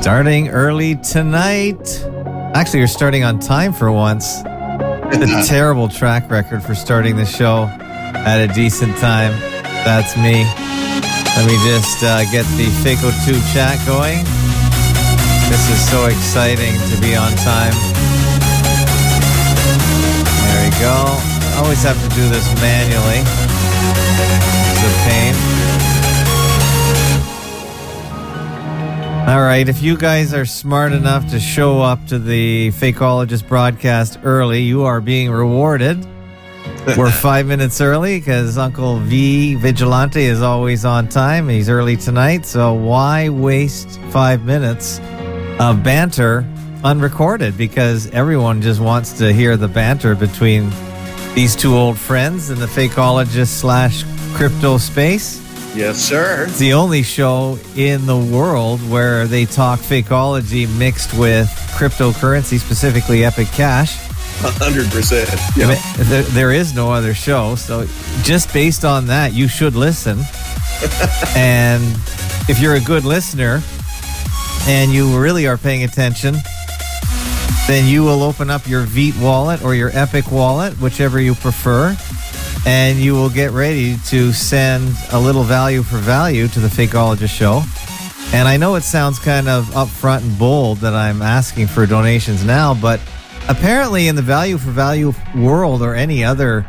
[0.00, 2.02] Starting early tonight.
[2.54, 4.40] Actually, you're starting on time for once.
[5.12, 7.64] a terrible track record for starting the show
[8.24, 9.38] at a decent time.
[9.84, 10.44] That's me.
[11.36, 14.24] Let me just uh, get the FacoTube chat going.
[15.52, 17.76] This is so exciting to be on time.
[20.48, 20.96] There we go.
[20.96, 23.20] I always have to do this manually.
[24.64, 25.69] It's a pain.
[29.30, 34.18] All right, if you guys are smart enough to show up to the Fakeologist broadcast
[34.24, 36.04] early, you are being rewarded.
[36.98, 41.48] We're five minutes early because Uncle V Vigilante is always on time.
[41.48, 44.98] He's early tonight, so why waste five minutes
[45.60, 46.44] of banter
[46.82, 47.56] unrecorded?
[47.56, 50.70] Because everyone just wants to hear the banter between
[51.36, 54.02] these two old friends in the Fakeologist slash
[54.34, 55.40] crypto space.
[55.74, 56.46] Yes, sir.
[56.48, 63.24] It's the only show in the world where they talk fakeology mixed with cryptocurrency, specifically
[63.24, 63.96] Epic Cash.
[64.40, 65.30] hundred percent.
[65.56, 67.86] I mean, there, there is no other show, so
[68.22, 70.18] just based on that, you should listen.
[71.36, 71.82] and
[72.48, 73.62] if you're a good listener
[74.66, 76.34] and you really are paying attention,
[77.68, 81.96] then you will open up your Vite wallet or your Epic wallet, whichever you prefer,
[82.66, 87.30] and you will get ready to send a little value for value to the Fakeologist
[87.30, 87.62] show.
[88.32, 92.44] And I know it sounds kind of upfront and bold that I'm asking for donations
[92.44, 93.00] now, but
[93.48, 96.66] apparently in the value for value world or any other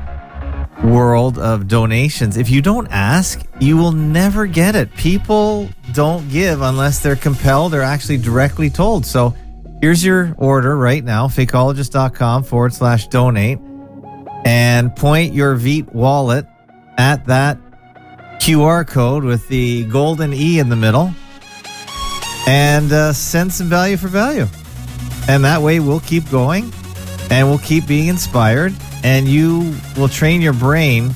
[0.84, 4.92] world of donations, if you don't ask, you will never get it.
[4.95, 9.06] People don't give unless they're compelled or actually directly told.
[9.06, 9.36] So
[9.81, 13.59] here's your order right now fakeologist.com forward slash donate
[14.45, 16.47] and point your Vite wallet
[16.97, 17.58] at that
[18.39, 21.14] QR code with the golden E in the middle
[22.47, 24.47] and uh, send some value for value.
[25.28, 26.72] And that way we'll keep going
[27.30, 31.12] and we'll keep being inspired and you will train your brain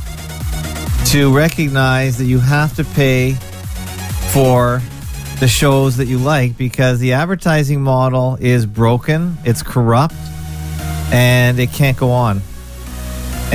[1.07, 3.33] to recognize that you have to pay
[4.31, 4.81] for
[5.39, 10.15] the shows that you like because the advertising model is broken, it's corrupt,
[11.11, 12.41] and it can't go on.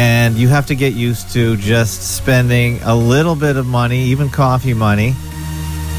[0.00, 4.30] And you have to get used to just spending a little bit of money, even
[4.30, 5.14] coffee money,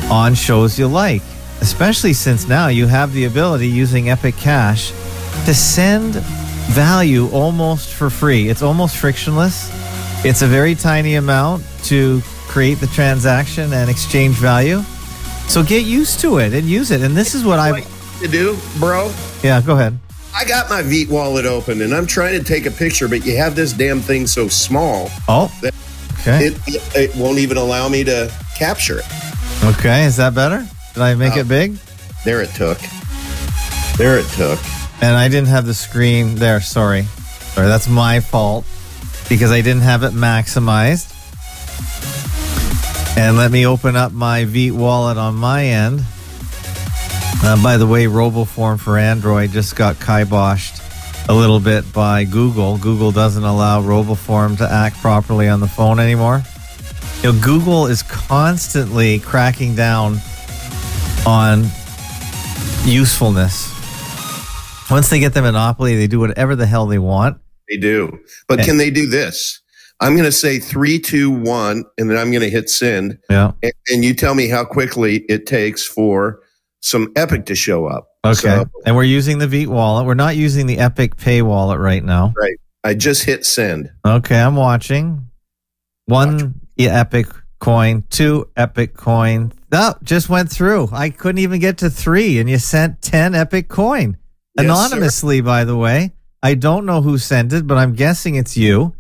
[0.10, 1.22] on shows you like.
[1.62, 4.90] Especially since now you have the ability using Epic Cash
[5.46, 6.16] to send
[6.74, 8.50] value almost for free.
[8.50, 9.70] It's almost frictionless.
[10.26, 14.82] It's a very tiny amount to create the transaction and exchange value.
[15.48, 17.02] So get used to it and use it.
[17.04, 19.14] And this is what I to do, bro.
[19.44, 20.00] Yeah, go ahead.
[20.34, 23.36] I got my Vite wallet open and I'm trying to take a picture, but you
[23.38, 25.74] have this damn thing so small Oh, that
[26.22, 26.48] okay.
[26.48, 26.58] it,
[26.96, 29.06] it won't even allow me to capture it.
[29.64, 30.66] Okay, is that better?
[30.94, 31.40] Did I make Oh.
[31.42, 31.78] it big?
[32.24, 32.80] There it took.
[33.98, 34.60] There it took.
[35.02, 36.62] And I didn't have the screen there.
[36.62, 37.04] Sorry.
[37.54, 38.66] Sorry, that's my fault
[39.28, 41.10] because I didn't have it maximized.
[43.18, 46.04] And let me open up my Vite wallet on my end.
[47.44, 50.80] Uh, by the way, RoboForm for Android just got kiboshed
[51.28, 52.78] a little bit by Google.
[52.78, 56.44] Google doesn't allow RoboForm to act properly on the phone anymore.
[57.24, 60.18] You know, Google is constantly cracking down
[61.26, 61.64] on
[62.86, 63.70] usefulness.
[64.90, 67.38] Once they get the monopoly, they do whatever the hell they want.
[67.70, 68.20] They do.
[68.48, 68.66] But Yeah.
[68.66, 69.62] can they do this?
[70.00, 73.18] I'm going to say three, two, one, and then I'm going to hit send.
[73.30, 73.52] Yeah.
[73.64, 76.40] And, and you tell me how quickly it takes for
[76.82, 78.10] some Epic to show up.
[78.26, 78.36] Okay.
[78.36, 80.06] So and we're using the Vite wallet.
[80.06, 82.34] We're not using the Epic Pay wallet right now.
[82.38, 82.58] Right.
[82.84, 83.92] I just hit send.
[84.06, 85.30] Okay, I'm watching.
[86.06, 87.28] One yeah, Epic
[87.60, 89.54] coin, two Epic coin.
[89.72, 90.90] No, just went through.
[90.92, 94.18] I couldn't even get to three, and you sent 10 Epic coin.
[94.58, 96.12] Yes, Anonymously, by the way.
[96.44, 98.96] I don't know who sent it, but I'm guessing it's you.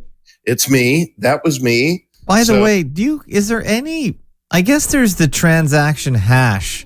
[0.45, 1.15] It's me.
[1.17, 2.07] That was me.
[2.25, 4.19] By the way, do you is there any
[4.51, 6.85] I guess there's the transaction hash.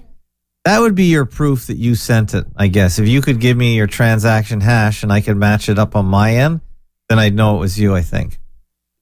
[0.66, 2.98] That would be your proof that you sent it, I guess.
[3.00, 6.06] If you could give me your transaction hash and I could match it up on
[6.06, 6.62] my end,
[7.08, 8.40] then I'd know it was you, I think.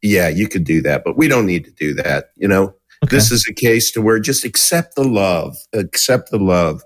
[0.01, 2.31] Yeah, you could do that, but we don't need to do that.
[2.36, 2.75] You know,
[3.06, 3.15] Okay.
[3.15, 6.81] this is a case to where just accept the love, accept the love.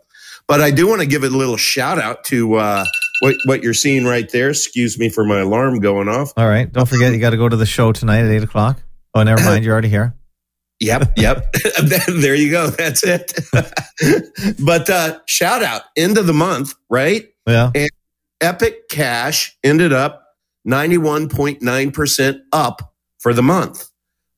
[0.48, 2.86] But I do want to give a little shout out to uh,
[3.22, 4.50] what what you're seeing right there.
[4.50, 6.32] Excuse me for my alarm going off.
[6.38, 6.72] All right.
[6.72, 8.82] Don't forget you gotta go to the show tonight at eight o'clock.
[9.16, 10.16] Oh never mind, you're already here.
[10.80, 11.54] Yep, yep.
[12.08, 12.70] there you go.
[12.70, 13.40] That's it.
[14.66, 17.28] but uh, shout out end of the month, right?
[17.48, 17.72] Yeah.
[18.42, 20.24] Epic Cash ended up
[20.68, 23.90] 91.9% up for the month.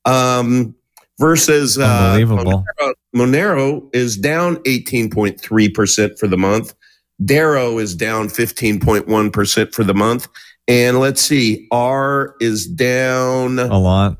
[0.04, 0.74] Um,
[1.18, 2.16] versus uh.
[2.16, 2.64] Monero,
[3.14, 6.74] Monero is down 18.3% for the month.
[7.22, 10.28] Dero is down 15.1% for the month.
[10.66, 14.19] And let's see, R is down A lot.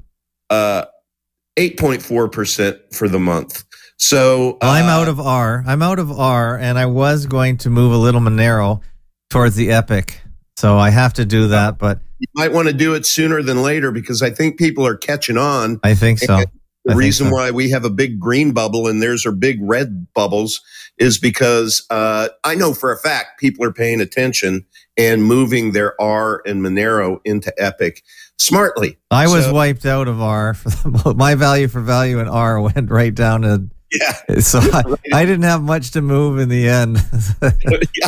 [1.61, 3.65] Uh, 8.4% for the month.
[3.99, 5.63] So I'm uh, out of R.
[5.67, 8.81] I'm out of R, and I was going to move a little Monero
[9.29, 10.23] towards the Epic.
[10.57, 13.63] So I have to do that, but You might want to do it sooner than
[13.63, 15.81] later because I think people are catching on.
[15.83, 16.45] I think so.
[16.85, 17.35] The I reason so.
[17.35, 20.63] why we have a big green bubble and theirs are big red bubbles
[20.99, 24.65] is because uh, I know for a fact people are paying attention
[24.97, 28.03] and moving their R and Monero into Epic
[28.41, 28.99] smartly.
[29.11, 30.55] I was So- wiped out of R.
[30.55, 33.69] For the, my value for value in R went right down to.
[33.93, 34.83] Yeah, So I,
[35.13, 36.99] I didn't have much to move in the end.
[37.43, 37.51] yeah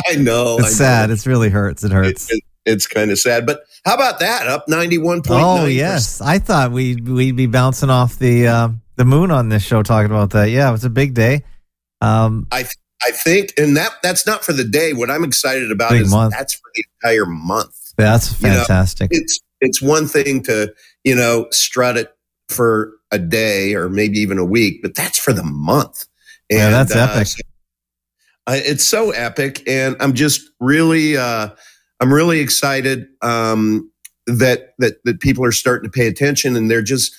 [0.07, 0.55] I know.
[0.55, 0.57] I know.
[0.59, 1.09] it's sad.
[1.11, 1.83] It's really hurts.
[1.83, 2.31] It hurts.
[2.31, 3.45] It- it's kind of sad.
[3.45, 4.47] But how about that?
[4.47, 5.23] Up 91.9%.
[5.31, 9.63] Oh yes, I thought we'd we'd be bouncing off the uh, the moon on this
[9.63, 10.49] show talking about that.
[10.49, 11.43] Yeah, it was a big day.
[11.99, 12.63] Um, I
[13.11, 14.93] think, and that that's not for the day.
[14.93, 16.33] What I'm excited about is month.
[16.37, 17.75] that's for the entire month.
[17.97, 19.09] that's You know, fantastic.
[19.11, 20.73] it's it's one thing to
[21.03, 22.15] you know strut it
[22.49, 26.05] for a day or maybe even a week, but that's for the month.
[26.49, 27.27] Yeah, that's uh, epic.
[28.47, 31.49] I- it's so epic, and I'm just really, uh,
[31.99, 33.89] I'm really excited um,
[34.27, 37.13] that that that people are starting to pay attention, and they're just,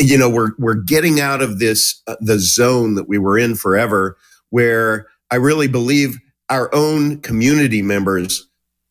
[0.00, 3.54] you know, we're we're getting out of this uh, the zone that we were in
[3.54, 4.16] forever,
[4.50, 6.18] where I really believe
[6.50, 8.48] our own community members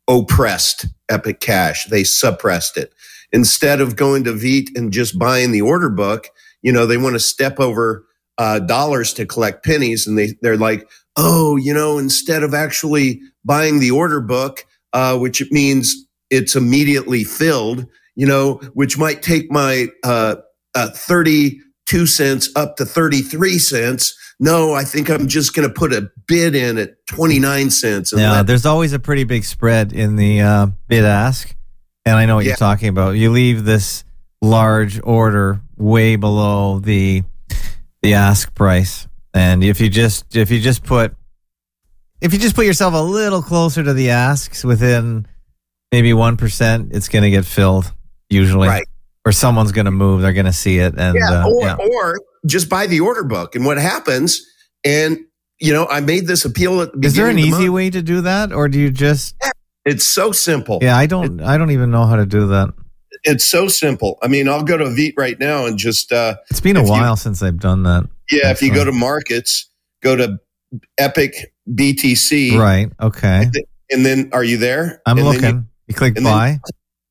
[0.08, 1.86] oppressed Epic Cash.
[1.86, 2.94] They suppressed it.
[3.32, 6.30] Instead of going to Vite and just buying the order book,
[6.62, 8.06] you know, they want to step over
[8.38, 10.08] uh, dollars to collect pennies.
[10.08, 15.18] And they, they're like, oh, you know, instead of actually buying the order book, uh,
[15.18, 17.86] which it means it's immediately filled,
[18.16, 20.36] you know, which might take my uh,
[20.74, 24.18] uh, 32 cents up to 33 cents.
[24.40, 28.12] No, I think I'm just going to put a bid in at 29 cents.
[28.12, 31.56] And Yeah, let there's always a pretty big spread in the uh, bid ask,
[32.06, 32.50] and I know what Yeah.
[32.52, 33.12] you're talking about.
[33.12, 34.04] You leave this
[34.42, 37.24] large order way below the
[38.02, 41.16] the ask price, and if you just if you just put
[42.22, 45.26] if you just put yourself a little closer to the asks within
[45.92, 47.92] maybe one percent, it's going to get filled
[48.30, 48.86] usually, Right.
[49.26, 50.22] or someone's going to move.
[50.22, 51.76] They're going to see it, and yeah, uh, or, yeah.
[51.76, 53.56] or just buy the order book.
[53.56, 54.42] And what happens,
[54.84, 55.20] and
[55.60, 57.70] you know, I made this appeal at the Is there an the easy month.
[57.70, 59.36] way to do that, or do you just?
[59.86, 60.80] It's so simple.
[60.82, 61.42] Yeah, I don't.
[61.42, 62.74] I don't even know how to do that.
[63.24, 64.18] It's so simple.
[64.22, 66.86] I mean, I'll go to Vite right now and just uh, It's been a If
[66.88, 68.04] you- while since I've done that.
[68.30, 68.52] yeah.
[68.52, 69.68] If you go to markets,
[70.04, 70.40] go to
[70.98, 72.92] Epic BTC, Right.
[73.02, 73.50] Okay.
[73.90, 75.02] and then are you there?
[75.06, 75.70] I'm And then you looking.
[75.88, 76.60] You, click buy.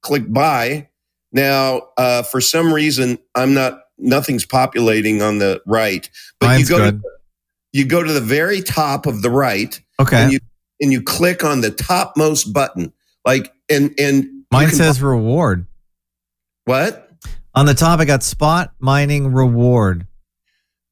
[0.02, 0.88] click buy.
[1.32, 3.80] Now, uh, for some reason, I'm not.
[3.98, 6.08] Nothing's populating on the right,
[6.40, 7.02] but Mine's you go good.
[7.02, 7.08] to
[7.72, 10.22] you go to the very top of the right, Okay.
[10.22, 10.38] and you
[10.80, 12.92] and you click on the topmost button
[13.24, 15.66] like and and Mine says reward.
[16.64, 17.10] what
[17.54, 20.06] On the top, I got spot mining reward.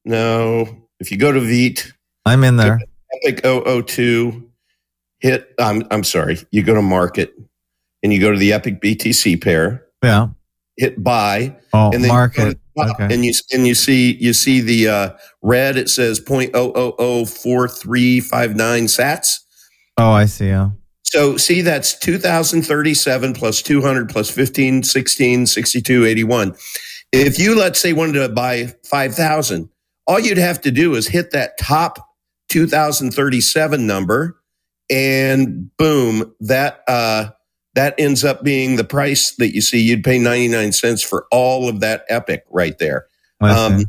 [0.05, 1.91] no if you go to Vite
[2.25, 2.79] I'm in there.
[3.25, 4.49] Epic 002
[5.19, 7.33] hit I'm I'm sorry you go to market
[8.01, 10.29] and you go to the Epic BTC pair Yeah.
[10.77, 12.59] Hit buy Oh, and then market.
[12.77, 13.13] Okay.
[13.13, 15.09] and you and you see you see the uh,
[15.43, 19.39] red it says point oh oh oh four three five nine sats
[19.97, 20.47] Oh, I see.
[20.47, 20.71] Yeah.
[21.03, 26.55] So see, that's 2,037 plus 200 plus 15, 16, 62, 81.
[27.11, 29.69] If you, let's say, wanted to buy 5,000,
[30.07, 31.99] all you'd have to do is hit that top
[32.49, 34.41] 2,037 number
[34.89, 37.29] and boom, that, uh,
[37.75, 39.81] that ends up being the price that you see.
[39.81, 43.07] You'd pay 99 cents for all of that epic right there
[43.51, 43.85] um,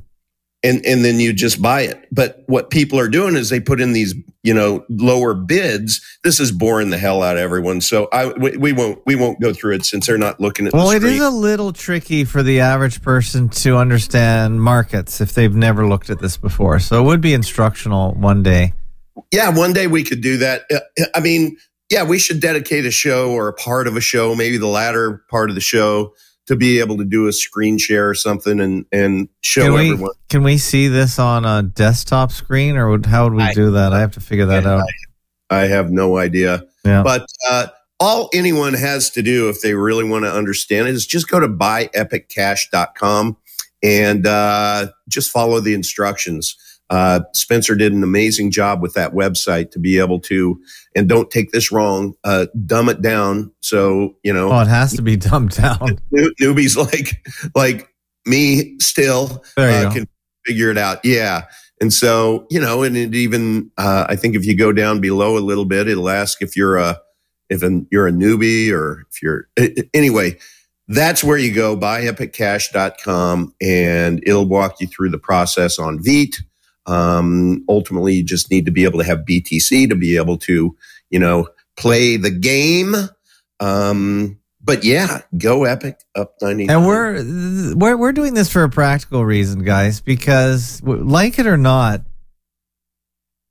[0.63, 2.07] and and then you just buy it.
[2.11, 6.01] But what people are doing is they put in these you know lower bids.
[6.25, 7.81] This is boring the hell out of everyone.
[7.81, 10.73] So I we, we won't we won't go through it since they're not looking at.
[10.73, 15.55] well, it is a little tricky for the average person to understand markets if they've
[15.55, 16.79] never looked at this before.
[16.81, 18.73] So it would be instructional one day.
[19.31, 19.51] yeah.
[19.51, 20.63] One day we could do that.
[20.73, 21.59] Uh, I mean,
[21.95, 25.25] yeah, we should dedicate a show or a part of a show, maybe the latter
[25.31, 26.13] part of the show,
[26.47, 29.91] to be able to do a screen share or something and and show Can we
[29.93, 30.11] everyone.
[30.29, 33.71] can we see this on a desktop screen, or would, how would we I- do
[33.71, 33.93] that?
[33.93, 34.83] I have to figure that out.
[35.51, 36.65] I have no idea.
[36.85, 37.05] Yeah.
[37.05, 37.69] But uh,
[38.01, 41.39] all anyone has to do if they really want to understand it is just go
[41.39, 43.37] to buyepiccash.com
[43.83, 46.57] and uh, just follow the instructions.
[46.95, 50.63] Uh, Spencer did an amazing job with that website to be able to,
[50.95, 53.51] and don't take this wrong, uh, dumb it down.
[53.63, 55.99] So, you know, Oh, it has to be dumbed down.
[56.13, 57.89] new, newbies like, like
[58.27, 60.07] me still uh, can,
[60.47, 61.05] figure it out.
[61.05, 61.47] Yeah.
[61.81, 65.37] And so, you know, and it even, uh, I think if you go down below
[65.37, 67.01] a little bit, it'll ask if you're a,
[67.51, 69.49] if an, you're a newbie or if you're,
[69.93, 70.39] anyway,
[70.87, 76.37] that's where you go, buyepiccash.com, and it'll walk you through the process on Vite.
[76.87, 80.77] Um, ultimately, you just need to be able to have BTC to be able to,
[81.11, 82.95] you know, play the game.
[83.61, 86.69] Um, but yeah, go Epic up 90.
[86.69, 91.57] And we're, we're, we're doing this for a practical reason, guys, because like it or
[91.57, 92.03] not,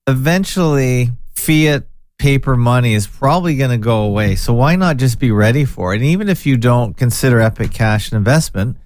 [0.07, 1.83] eventually fiat
[2.17, 4.35] paper money is probably going to go away.
[4.35, 5.97] So why not just be ready for it?
[5.97, 8.77] And even if you don't consider Epic Cash an investment,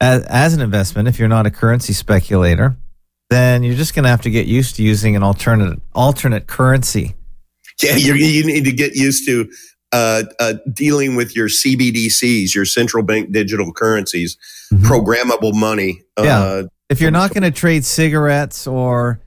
[0.00, 2.76] as, as an investment, if you're not a currency speculator,
[3.30, 7.14] then you're just going to have to get used to using an alternate alternate currency.
[7.82, 9.50] Yeah, you need to get used to
[9.92, 14.36] uh, uh, dealing with your CBDCs, your central bank digital currencies,
[14.72, 14.84] mm-hmm.
[14.84, 16.02] programmable money.
[16.18, 16.40] Yeah.
[16.40, 19.20] Uh, if you're not going to trade cigarettes or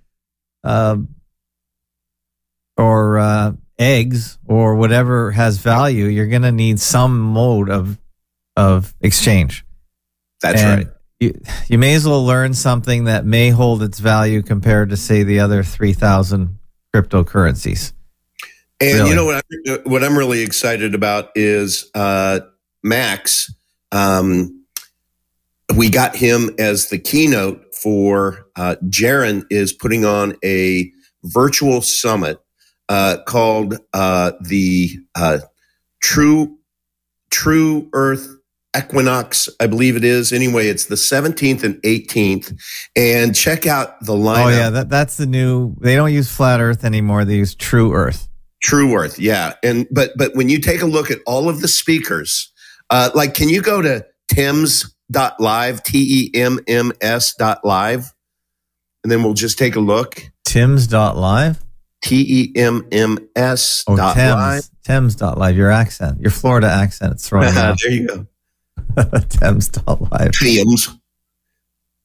[0.63, 0.98] uh,
[2.77, 7.98] or uh, eggs or whatever has value, you're going to need some mode of
[8.56, 9.65] of exchange.
[10.41, 10.96] That's and right.
[11.20, 15.24] You, you may as well learn something that may hold its value compared to, say,
[15.24, 16.58] the other 3,000
[16.94, 17.94] cryptocurrencies.
[18.80, 19.10] And really.
[19.10, 19.44] you know what?
[19.68, 22.40] I'm, what I'm really excited about is uh,
[22.84, 23.54] Max.
[23.92, 24.64] Um,
[25.76, 30.92] we got him as the keynote for uh, Jaron is putting on a
[31.24, 32.40] virtual summit
[32.88, 35.40] uh, called uh, the uh,
[36.00, 36.58] True
[37.30, 38.38] True Earth
[38.78, 40.32] Equinox, I believe it is.
[40.32, 42.54] Anyway, it's the 17th and 18th,
[42.96, 44.46] and check out the lineup.
[44.46, 45.76] Oh yeah, that, that's the new.
[45.80, 47.26] They don't use flat Earth anymore.
[47.26, 48.28] They use True Earth.
[48.62, 49.54] True Earth, yeah.
[49.64, 52.52] And but but when you take a look at all of the speakers,
[52.90, 58.14] uh, like can you go to Timms.live, T E M M S dot live,
[59.04, 60.22] and then we'll just take a look.
[60.46, 61.60] Timms.live.
[62.02, 64.70] T E M M S oh, dot Thames, live.
[64.84, 65.58] Thames dot live.
[65.58, 68.28] Your accent, your Florida accent, it's throwing there you go.
[69.29, 70.31] Thames dot live.
[70.31, 70.89] Thames.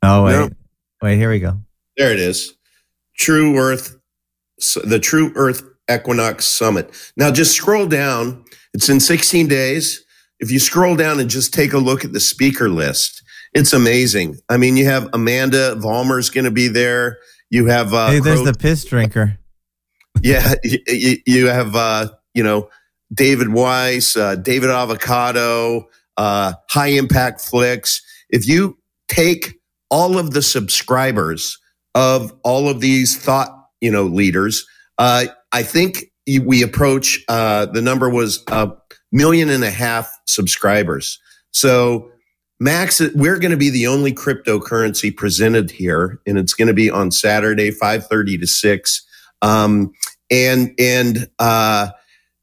[0.03, 0.53] Oh wait,
[1.03, 1.17] wait.
[1.17, 1.59] Here we go.
[1.97, 2.55] There it is.
[3.17, 3.97] True Earth,
[4.85, 6.91] the True Earth Equinox Summit.
[7.17, 8.45] Now, just scroll down.
[8.73, 10.05] It's in 16 days.
[10.41, 13.23] If you scroll down and just take a look at the speaker list,
[13.53, 14.39] it's amazing.
[14.49, 17.19] I mean, you have Amanda Vollmer's going to be there.
[17.51, 19.39] You have uh, hey, there's Crow- the piss drinker
[20.23, 22.69] yeah, you, you have uh, you know
[23.13, 28.03] David Weiss, uh, David Avocado, uh, High Impact Flicks.
[28.31, 28.79] If you
[29.09, 29.59] take
[29.91, 31.59] all of the subscribers
[31.95, 34.67] of all of these thought you know leaders,
[34.99, 36.07] uh, I think
[36.43, 38.73] we approach uh, the number was a
[39.13, 41.21] million and a half subscribers.
[41.53, 42.11] So
[42.61, 46.89] Max, we're going to be the only cryptocurrency presented here, and it's going to be
[46.89, 49.05] on Saturday, five thirty to six.
[49.43, 49.93] Um,
[50.31, 51.89] and and uh,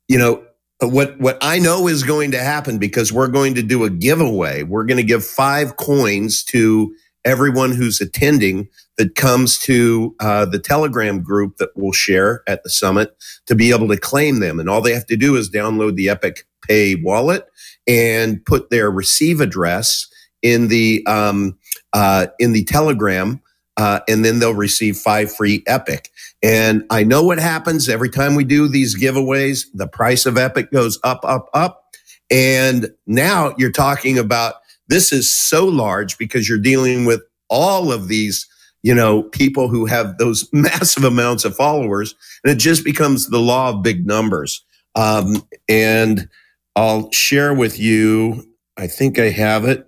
[0.07, 0.43] you know
[0.87, 4.63] what what I know is going to happen because we're going to do a giveaway.
[4.63, 10.59] We're going to give five coins to everyone who's attending that comes to uh, the
[10.59, 14.59] Telegram group that we'll share at the summit to be able to claim them.
[14.59, 17.45] And all they have to do is download the Epic Pay wallet
[17.87, 20.07] and put their receive address
[20.41, 21.57] in the um,
[21.93, 23.40] uh, in the Telegram
[23.77, 26.09] uh, and then they'll receive five free Epic.
[26.43, 29.65] And I know what happens every time we do these giveaways.
[29.73, 31.95] The price of Epic goes up, up, up.
[32.29, 34.55] And now you're talking about
[34.87, 38.47] this is so large because you're dealing with all of these,
[38.83, 42.15] you know, people who have those massive amounts of followers.
[42.43, 44.65] And it just becomes the law of big numbers.
[44.95, 46.27] Um, and
[46.75, 48.47] I'll share with you,
[48.77, 49.85] I think I have it.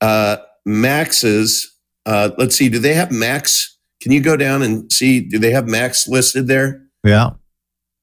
[0.00, 1.69] Uh, Max's
[2.06, 2.68] uh, let's see.
[2.68, 3.78] Do they have Max?
[4.02, 5.20] Can you go down and see?
[5.20, 6.82] Do they have Max listed there?
[7.04, 7.30] Yeah.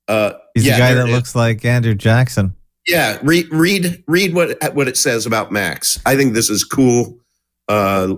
[0.08, 2.56] Uh, He's yeah, the guy that looks like Andrew Jackson.
[2.86, 3.20] Yeah.
[3.24, 6.00] Read read read what what it says about Max.
[6.06, 7.20] I think this is cool.
[7.68, 8.16] Uh,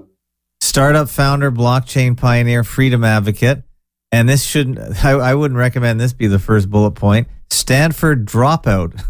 [0.62, 3.64] Startup founder, blockchain pioneer, freedom advocate.
[4.12, 7.28] And this shouldn't, I, I wouldn't recommend this be the first bullet point.
[7.52, 9.02] Stanford dropout.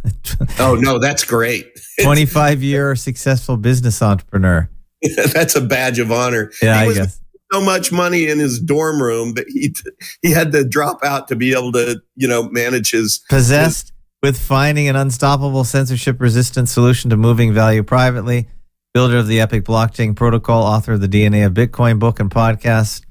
[0.60, 1.68] oh, no, that's great.
[2.02, 4.70] 25 year successful business entrepreneur.
[5.34, 6.52] That's a badge of honor.
[6.62, 7.20] Yeah, I guess.
[7.52, 9.74] So much money in his dorm room that he
[10.22, 13.94] he had to drop out to be able to you know manage his possessed his,
[14.22, 18.48] with finding an unstoppable censorship resistant solution to moving value privately.
[18.94, 23.04] Builder of the Epic blockchain protocol, author of the DNA of Bitcoin book and podcast.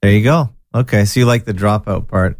[0.00, 0.50] There you go.
[0.74, 2.38] Okay, so you like the dropout part.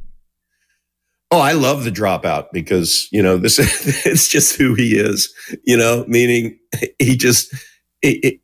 [1.30, 3.58] Oh, I love the dropout because you know this.
[4.06, 5.32] it's just who he is.
[5.64, 6.58] You know, meaning
[6.98, 7.54] he just
[8.02, 8.40] it,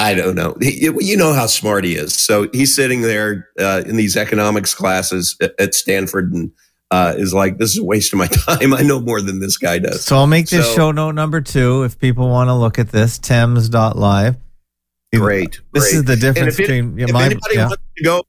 [0.00, 0.56] I don't know.
[0.60, 2.14] He, you know how smart he is.
[2.14, 6.50] So he's sitting there uh, in these economics classes at, at Stanford and
[6.90, 8.72] uh, is like, this is a waste of my time.
[8.72, 10.02] I know more than this guy does.
[10.02, 12.88] So I'll make this So- show note number two if people want to look at
[12.90, 14.36] this, Thames.live.
[15.14, 15.60] Great.
[15.72, 15.94] This great.
[15.96, 17.66] is the difference if it- between yeah, if my, anybody yeah.
[17.66, 18.22] wants to go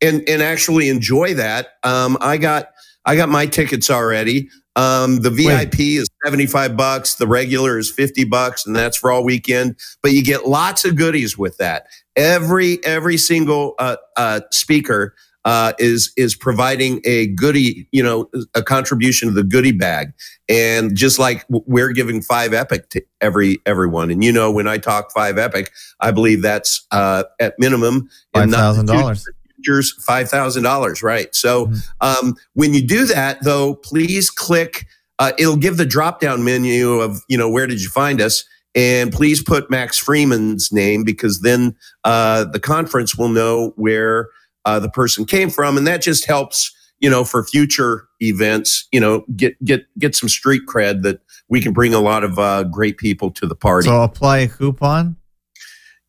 [0.00, 2.70] and, and actually enjoy that, um, I got
[3.04, 4.48] I got my tickets already.
[4.76, 7.14] Um, the VIP is seventy five bucks.
[7.14, 9.76] The regular is fifty bucks, and that's for all weekend.
[10.02, 11.86] But you get lots of goodies with that.
[12.16, 15.14] Every every single uh, uh, speaker
[15.44, 20.12] uh, is is providing a goodie, you know, a contribution to the goodie bag.
[20.48, 24.78] And just like we're giving five epic to every everyone, and you know, when I
[24.78, 29.28] talk five epic, I believe that's uh, at minimum Five and not thousand the dollars.
[29.56, 31.32] futures five thousand dollars, right?
[31.34, 31.82] So Mhm.
[32.00, 34.86] um, when you do that, though, please click.
[35.18, 38.44] Uh, it'll give the drop down menu of you know where did you find us,
[38.74, 44.28] and please put Max Freeman's name because then uh, the conference will know where
[44.64, 48.86] uh, the person came from, and that just helps you know for future events.
[48.92, 52.38] You know, get get get some street cred that we can bring a lot of
[52.38, 53.88] uh, great people to the party.
[53.88, 55.16] So apply a coupon.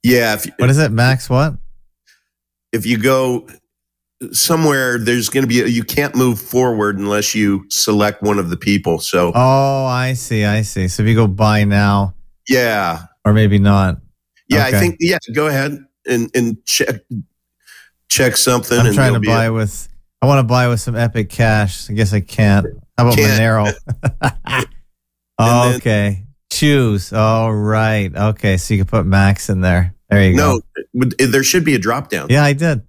[0.04, 1.30] yeah, if What is it, Max?
[1.30, 1.56] What?
[2.72, 3.48] if you go
[4.32, 8.50] somewhere there's going to be a, you can't move forward unless you select one of
[8.50, 10.44] the people so Oh, I see.
[10.44, 10.88] I see.
[10.88, 12.16] So if you go buy now,
[12.48, 13.98] yeah or maybe not.
[14.50, 14.78] yeah Okay.
[14.78, 17.02] i think yeah go ahead and and check
[18.10, 19.88] check something I'm trying to buy with.
[20.22, 21.90] I want to buy with some Epic Cash.
[21.90, 22.66] I guess I can't.
[22.98, 23.40] How about Can't.
[23.40, 23.74] Monero?
[25.40, 26.24] then- okay.
[26.50, 27.12] Choose.
[27.14, 28.16] All right.
[28.16, 28.58] Okay.
[28.58, 29.94] So you can put Max in there.
[30.10, 30.62] There you no go.
[30.94, 32.82] No, there should be a drop down Yeah, I did.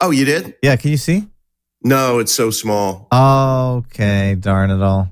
[0.00, 0.76] Oh you did Yeah.
[0.76, 1.28] Can you see?
[1.82, 4.36] no it's so small Okay.
[4.38, 5.10] Darn it all.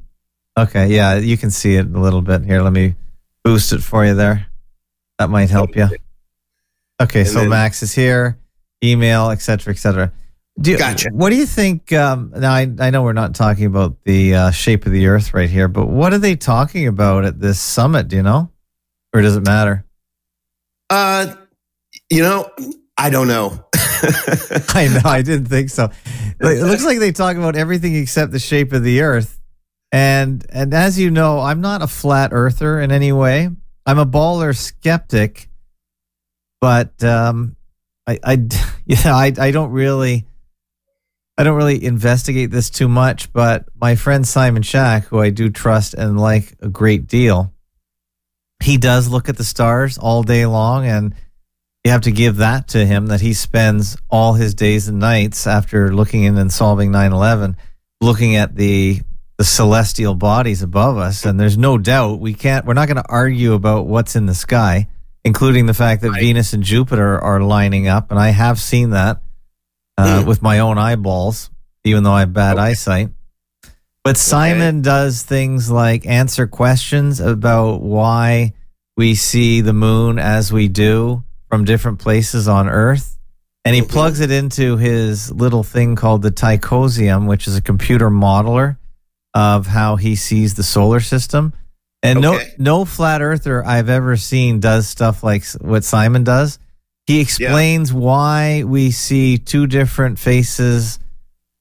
[0.58, 0.88] Okay.
[0.88, 2.62] Yeah, you can see it a little bit here.
[2.62, 2.94] Let me
[3.44, 4.46] boost it for you there.
[5.18, 5.88] That might help you.
[7.00, 7.20] Okay.
[7.20, 8.38] And so then- Max is here.
[8.84, 10.12] Email, etc., cetera, et cetera.
[10.60, 11.08] Do Gotcha.
[11.12, 11.92] What do you think?
[11.92, 15.32] Um, now, I, I know we're not talking about the uh, shape of the Earth
[15.32, 18.08] right here, but what are they talking about at this summit?
[18.08, 18.50] Do you know,
[19.14, 19.84] or does it matter?
[20.90, 21.34] uh
[22.10, 22.50] you know
[22.96, 23.64] i don't know
[24.74, 25.08] I know.
[25.08, 25.90] I didn't think so.
[26.40, 29.40] It looks like they talk about everything except the shape of the Earth.
[29.92, 33.50] And and as you know, I'm not a flat earther in any way.
[33.86, 35.48] I'm a baller skeptic,
[36.60, 37.56] but um,
[38.06, 38.48] I I
[38.86, 40.26] yeah I I don't really
[41.38, 43.32] I don't really investigate this too much.
[43.32, 47.52] But my friend Simon Shack, who I do trust and like a great deal,
[48.62, 51.14] he does look at the stars all day long and
[51.84, 55.46] you have to give that to him that he spends all his days and nights
[55.46, 57.56] after looking in and solving 9-11
[58.00, 59.00] looking at the
[59.38, 61.24] the celestial bodies above us.
[61.24, 64.34] And there's no doubt we can't we're not going to argue about what's in the
[64.34, 64.86] sky
[65.24, 66.20] including the fact that Right.
[66.20, 68.10] venus and jupiter are lining up.
[68.10, 69.22] And i have seen that
[69.98, 70.28] uh, Hmm.
[70.28, 71.50] with my own eyeballs
[71.84, 73.08] even though i have bad eyesight.
[74.04, 78.52] But simon does things like answer questions about why
[78.96, 83.18] we see the moon as we do from different places on Earth.
[83.66, 83.88] And he Mhm.
[83.90, 88.78] plugs it into his little thing called the Tychosium, which is a computer modeler
[89.34, 91.52] of how he sees the solar system.
[92.02, 92.52] And Okay.
[92.58, 96.58] no no flat earther I've ever seen does stuff like what Simon does.
[97.06, 100.98] He explains why we see two different faces,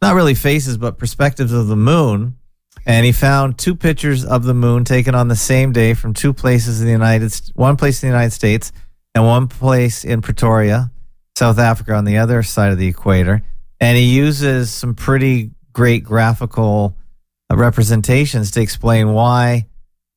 [0.02, 2.36] not really faces, but perspectives of the moon.
[2.86, 6.32] And he found two pictures of the moon taken on the same day from two
[6.32, 8.72] places in the United, one place in the United States
[9.16, 10.92] and one place in Pretoria,
[11.38, 13.42] South Africa, on the other side of the equator.
[13.80, 16.98] And he uses some pretty great graphical
[17.52, 19.68] uh, representations to explain why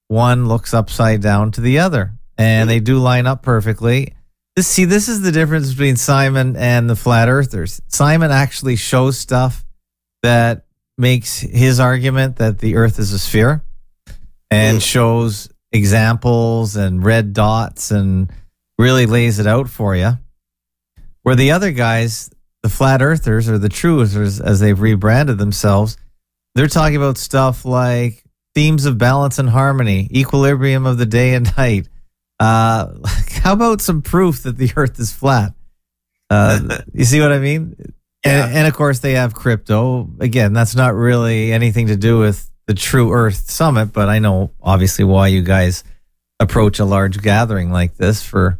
[0.08, 4.14] one looks upside down to the other, and they do line up perfectly.
[4.54, 7.80] This, see, this is the difference between Simon and the flat earthers.
[7.88, 9.64] Simon actually shows stuff
[10.22, 13.64] that makes his argument that the earth is a sphere
[14.50, 14.82] and Mm.
[14.82, 18.30] shows examples and red dots and
[18.78, 20.18] really lays it out for you.
[21.22, 22.30] Where the other guys,
[22.62, 25.96] the flat earthers or the true earthers, as they've rebranded themselves,
[26.54, 28.22] they're talking about stuff like
[28.54, 31.88] themes of balance and harmony, equilibrium of the day and night.
[32.38, 32.92] Uh,
[33.42, 35.54] how about some proof that the earth is flat?
[36.30, 37.76] Uh, you see what I mean?
[38.24, 38.46] Yeah.
[38.46, 40.08] And, and of course, they have crypto.
[40.20, 44.50] Again, that's not really anything to do with the True Earth Summit, but I know
[44.62, 45.84] obviously why you guys
[46.40, 48.58] approach a large gathering like this for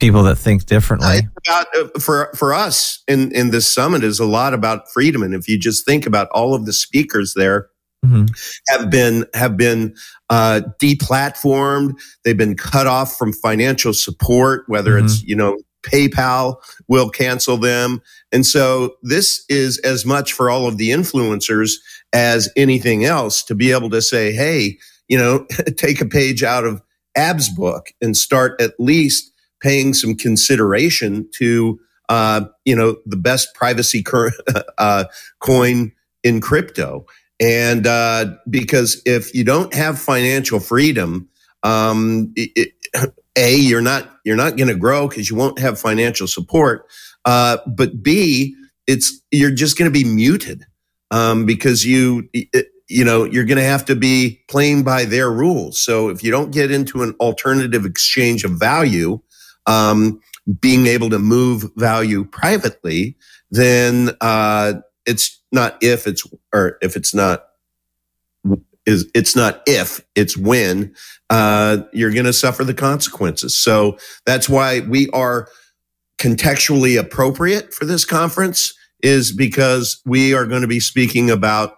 [0.00, 1.28] people that think differently.
[1.46, 5.34] About uh, for for us in in this summit is a lot about freedom and
[5.34, 7.68] if you just think about all of the speakers there
[8.04, 8.24] hmm
[8.68, 9.94] have been have been
[10.30, 11.92] uh, deplatformed.
[12.24, 16.56] They've been cut off from financial support, whether it's you know PayPal
[16.88, 18.00] will cancel them,
[18.32, 21.72] and so this is as much for all of the influencers
[22.12, 26.64] as anything else to be able to say, hey, you know, take a page out
[26.64, 26.80] of
[27.16, 29.29] Ab's book and start at least
[29.60, 34.32] paying some consideration to uh, you know the best privacy cur-
[34.78, 35.04] uh,
[35.40, 35.92] coin
[36.24, 37.06] in crypto.
[37.40, 41.28] And uh, because if you don't have financial freedom,
[41.62, 42.74] um, it,
[43.36, 46.86] a you're not you're not going to grow because you won't have financial support.
[47.24, 48.54] Uh, but b
[48.86, 50.66] it's you're just going to be muted
[51.10, 55.30] um, because you it, you know you're going to have to be playing by their
[55.30, 55.80] rules.
[55.80, 59.20] So if you don't get into an alternative exchange of value,
[59.66, 60.20] um,
[60.60, 63.16] being able to move value privately,
[63.50, 64.74] then uh,
[65.06, 67.46] it's not if it's or if it's not
[68.86, 70.94] is it's not if it's when
[71.28, 73.56] uh, you're going to suffer the consequences.
[73.56, 75.48] So that's why we are
[76.18, 81.76] contextually appropriate for this conference is because we are going to be speaking about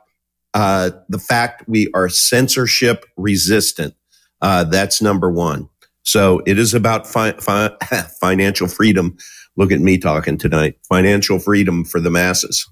[0.54, 3.94] uh, the fact we are censorship resistant.
[4.40, 5.68] Uh, that's number one.
[6.02, 7.76] So it is about fi- fi-
[8.20, 9.16] financial freedom.
[9.56, 10.76] Look at me talking tonight.
[10.88, 12.68] Financial freedom for the masses.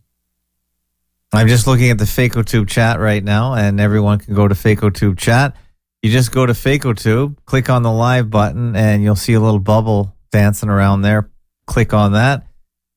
[1.33, 5.17] I'm just looking at the FacoTube chat right now, and everyone can go to FacoTube
[5.17, 5.55] chat.
[6.03, 9.61] You just go to FacoTube, click on the live button, and you'll see a little
[9.61, 11.31] bubble dancing around there.
[11.67, 12.47] Click on that,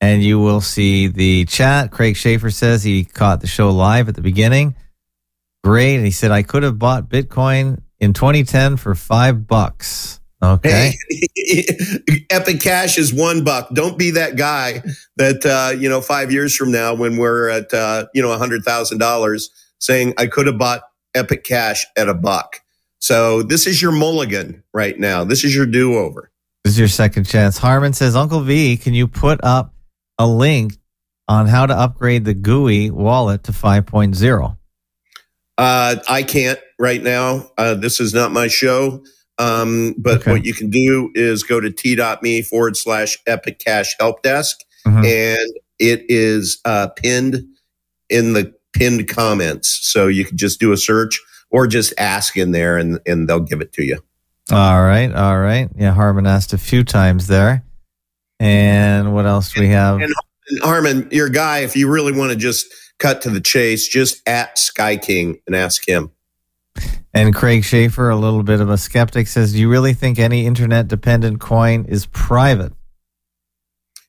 [0.00, 1.92] and you will see the chat.
[1.92, 4.74] Craig Schaefer says he caught the show live at the beginning.
[5.62, 6.02] Great.
[6.02, 10.20] He said, I could have bought Bitcoin in 2010 for five bucks.
[10.44, 10.94] Okay.
[12.30, 13.68] Epic Cash is one buck.
[13.74, 14.82] Don't be that guy
[15.16, 18.38] that uh, you know five years from now, when we're at uh, you know a
[18.38, 20.82] hundred thousand dollars, saying I could have bought
[21.14, 22.60] Epic Cash at a buck.
[22.98, 25.24] So this is your mulligan right now.
[25.24, 26.30] This is your do over.
[26.64, 27.58] This is your second chance.
[27.58, 29.74] Harmon says, Uncle V, can you put up
[30.18, 30.78] a link
[31.28, 34.56] on how to upgrade the GUI wallet to 5.0?
[35.58, 37.50] Uh, I can't right now.
[37.58, 39.04] Uh, this is not my show.
[39.38, 40.30] Um, but Okay.
[40.32, 44.56] what you can do is go to t.me forward slash Epic Cash Help Desk.
[44.86, 45.04] Mhm.
[45.06, 47.42] and it is uh, pinned
[48.10, 49.78] in the pinned comments.
[49.82, 51.18] So you can just do a search
[51.50, 53.98] or just ask in there, and and they'll give it to you.
[54.52, 55.10] All right.
[55.14, 55.70] All right.
[55.74, 57.64] Yeah, Harmon asked a few times there.
[58.38, 60.00] And what else do we have?
[60.02, 60.12] And-
[60.50, 62.66] And Harmon, your guy, if you really want to just
[62.98, 66.10] cut to the chase, just at Sky King and ask him.
[67.14, 70.46] And Craig Schaefer, a little bit of a skeptic, says, Do you really think any
[70.46, 72.72] internet dependent coin is private?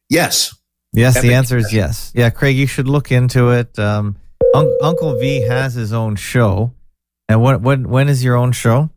[0.09, 0.55] Yes,
[0.93, 2.11] Yes, the answer is yes.
[2.15, 3.77] Yeah, Craig, you should look into it.
[3.77, 4.15] Um,
[4.53, 6.73] Un- Uncle V has his own show.
[7.27, 8.89] And what, when, when is your own show?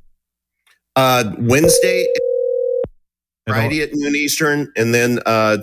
[0.95, 2.07] uh, Wednesday,
[3.49, 5.59] Friday at noon Eastern, and then uh,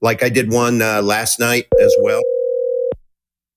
[0.00, 2.22] like I did one uh, last night as well.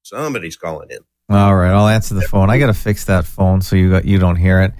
[0.03, 0.99] Somebody's calling in.
[1.29, 2.49] All right, I'll answer the phone.
[2.49, 4.73] I got to fix that phone so you got, you don't hear it.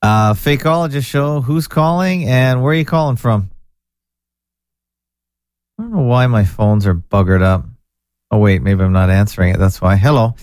[0.00, 1.40] Uh, Fakeologist show.
[1.40, 3.50] Who's calling and where are you calling from?
[5.78, 7.64] I don't know why my phones are buggered up.
[8.30, 9.58] Oh wait, maybe I'm not answering it.
[9.58, 9.96] That's why.
[9.96, 10.34] Hello.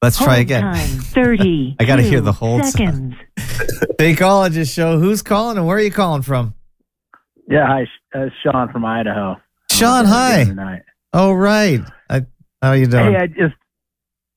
[0.00, 0.62] Let's try Hold again.
[0.62, 1.76] Time, 30.
[1.80, 3.14] I gotta hear the hold seconds.
[3.98, 4.98] Fakeologist show.
[4.98, 6.54] Who's calling and where are you calling from?
[7.48, 9.36] Yeah, hi, uh, Sean from Idaho.
[9.70, 10.44] Sean, hi.
[10.44, 10.82] doing Tonight.
[11.12, 11.80] Oh right.
[12.08, 12.26] I,
[12.62, 13.12] how you doing?
[13.12, 13.54] Hey, I just,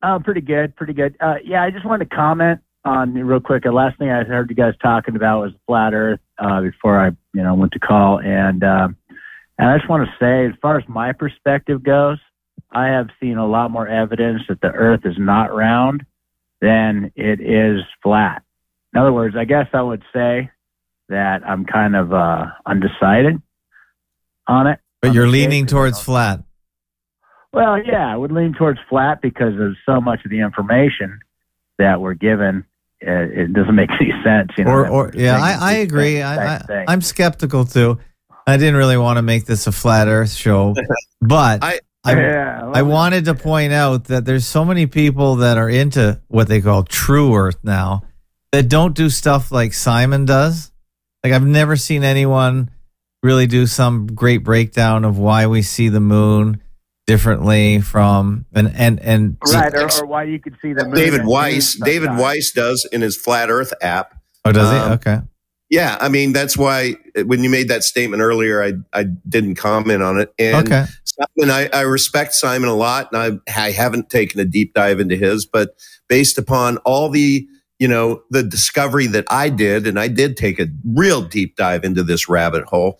[0.01, 1.15] uh, pretty good, pretty good.
[1.19, 3.63] Uh, yeah, I just wanted to comment on real quick.
[3.63, 7.09] The last thing I heard you guys talking about was flat Earth uh, before I,
[7.33, 8.95] you know, went to call, and um,
[9.57, 12.19] and I just want to say, as far as my perspective goes,
[12.71, 16.05] I have seen a lot more evidence that the Earth is not round
[16.61, 18.43] than it is flat.
[18.93, 20.51] In other words, I guess I would say
[21.09, 23.41] that I'm kind of uh, undecided
[24.47, 24.79] on it.
[25.01, 26.43] but you're leaning towards flat.
[27.53, 31.19] Well, yeah, I would lean towards flat because of so much of the information
[31.79, 32.65] that we're given.
[33.05, 34.71] Uh, it doesn't make any sense, you know.
[34.71, 36.15] Or, or yeah, I, I agree.
[36.17, 37.99] same- I, I, I'm skeptical too.
[38.45, 40.73] I didn't really want to make this a flat Earth show,
[41.21, 45.37] but I- I, yeah, well, I wanted to point out that there's so many people
[45.37, 48.03] that are into what they call true Earth now
[48.53, 50.71] that don't do stuff like Simon does.
[51.21, 52.69] Like I've never seen anyone
[53.23, 56.61] really do some great breakdown of why we see the moon
[57.07, 61.25] differently from and and and right, or, or why you could see the moon David
[61.25, 61.75] Weiss.
[61.75, 62.11] David.
[62.17, 64.13] Weiss does in his Flat Earth app.
[64.45, 65.19] oh does he um, okay
[65.69, 70.03] Yeah, I mean that's why when you made that statement earlier, I I didn't comment
[70.03, 70.33] on it.
[70.37, 70.85] And okay
[71.17, 74.99] Simon, I, I respect Simon a lot, and I, I haven't taken a deep dive
[74.99, 75.75] into his, but
[76.07, 77.47] based upon all the
[77.79, 81.83] you know the discovery that I did, and I did take a real deep dive
[81.83, 82.99] into this rabbit hole.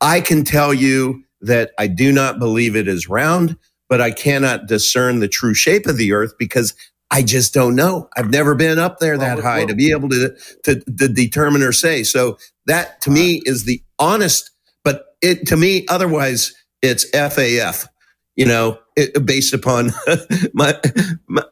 [0.00, 3.56] I can tell you that I do not believe it is round,
[3.88, 6.74] but I cannot discern the true shape of the Earth because
[7.10, 8.08] I just don't know.
[8.16, 11.72] I've never been up there that high to be able to, to to determine or
[11.72, 12.02] say.
[12.02, 14.50] So that to me is the honest.
[14.82, 17.86] But it to me, otherwise, it's FAF.
[18.34, 19.92] You know, it, based upon
[20.52, 20.78] my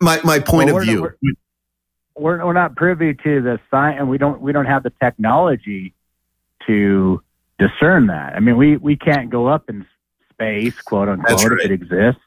[0.01, 1.03] my my point well, of view.
[1.03, 1.17] We're,
[2.17, 5.95] we're, we're not privy to the science, and we don't we don't have the technology
[6.67, 7.23] to
[7.59, 8.35] discern that.
[8.35, 9.87] I mean, we we can't go up in
[10.31, 11.61] space, quote unquote, right.
[11.61, 12.21] if it exists.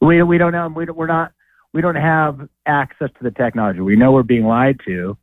[0.00, 0.68] We we don't know.
[0.68, 1.32] We don't, we're not
[1.72, 3.80] we don't have access to the technology.
[3.80, 5.16] We know we're being lied to.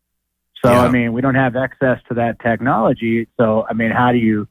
[0.64, 0.82] So yeah.
[0.82, 3.28] I mean, we don't have access to that technology.
[3.38, 4.48] So I mean, how do you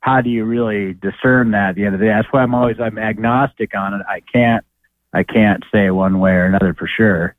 [0.00, 2.12] how do you really discern that at the end of the day?
[2.12, 4.02] That's why I'm always I'm agnostic on it.
[4.08, 4.64] I can't
[5.12, 7.36] I can't say one way or another for sure.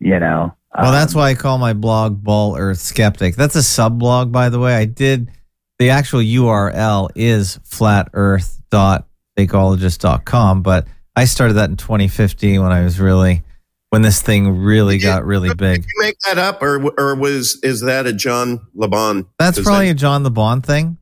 [0.00, 0.54] You know.
[0.76, 3.36] Well, um, that's why I call my blog Ball Earth Skeptic.
[3.36, 4.74] That's a sub blog, by the way.
[4.74, 5.30] I did
[5.78, 13.42] the actual URL is flatearth.fakeologist.com, but I started that in 2015 when I was really
[13.90, 15.82] when this thing really got really big.
[15.82, 19.26] Did you make that up, or or was is that a John LeBon?
[19.38, 20.98] That's probably that, a John LeBon thing.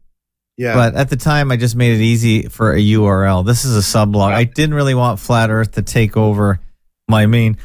[0.58, 0.74] Yeah.
[0.74, 3.46] But at the time, I just made it easy for a URL.
[3.46, 4.32] This is a sub blog.
[4.32, 6.60] I didn't really want Flat Earth to take over
[7.08, 7.56] my main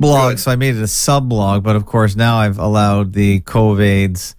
[0.00, 0.40] blog, Good.
[0.40, 1.62] so I made it a sub blog.
[1.62, 4.34] But of course, now I've allowed the COVID's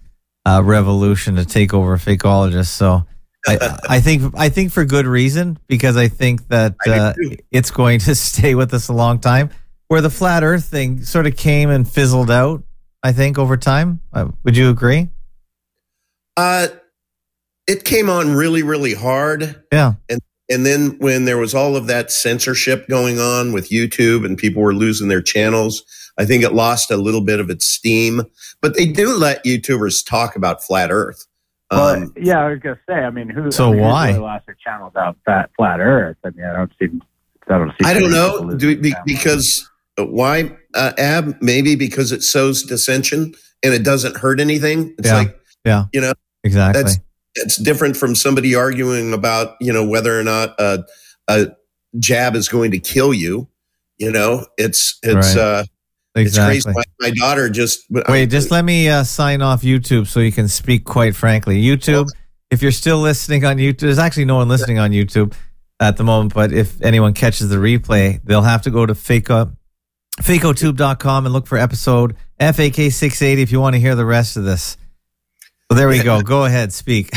[0.46, 2.66] uh, revolution to take over fakeologists.
[2.66, 3.04] So
[3.46, 7.14] I, I, think I think for good reason because I think that uh,
[7.50, 9.50] it's going to stay with us a long time.
[9.88, 12.64] Where the flat Earth thing sort of came and fizzled out,
[13.02, 14.00] I think over time.
[14.12, 15.10] Uh, would you agree?
[16.36, 16.68] Uh,
[17.68, 19.62] it came on really, really hard.
[19.70, 24.24] Yeah, and and then when there was all of that censorship going on with YouTube
[24.24, 25.84] and people were losing their channels,
[26.18, 28.22] I think it lost a little bit of its steam.
[28.60, 31.26] But they do let YouTubers talk about flat Earth.
[31.70, 32.94] Well, um, yeah, I was gonna say.
[32.94, 33.50] I mean, who?
[33.50, 36.16] So I mean, why really lost their channel about flat flat Earth?
[36.24, 36.88] I mean, I don't see.
[37.48, 37.84] I don't see.
[37.84, 38.54] I don't know.
[38.56, 40.56] Do, be, because uh, why?
[40.74, 44.94] Uh, Ab maybe because it sows dissension and it doesn't hurt anything.
[44.98, 45.16] It's yeah.
[45.16, 46.12] like yeah, you know
[46.44, 46.82] exactly.
[46.82, 46.98] That's
[47.36, 50.84] it's different from somebody arguing about you know whether or not a,
[51.28, 51.46] a
[51.98, 53.48] jab is going to kill you.
[53.98, 55.34] You know, it's it's.
[55.34, 55.42] Right.
[55.42, 55.64] uh
[56.14, 56.56] Exactly.
[56.56, 56.76] It's crazy.
[56.76, 58.26] My, my daughter just wait.
[58.26, 61.60] just let me uh, sign off YouTube so you can speak quite frankly.
[61.60, 62.08] YouTube,
[62.50, 65.34] if you're still listening on YouTube, there's actually no one listening on YouTube
[65.80, 66.32] at the moment.
[66.32, 69.28] But if anyone catches the replay, they'll have to go to fake
[70.20, 74.76] fakeotube.com and look for episode FAK680 if you want to hear the rest of this.
[75.70, 76.20] So there we go.
[76.22, 77.10] Go ahead, speak.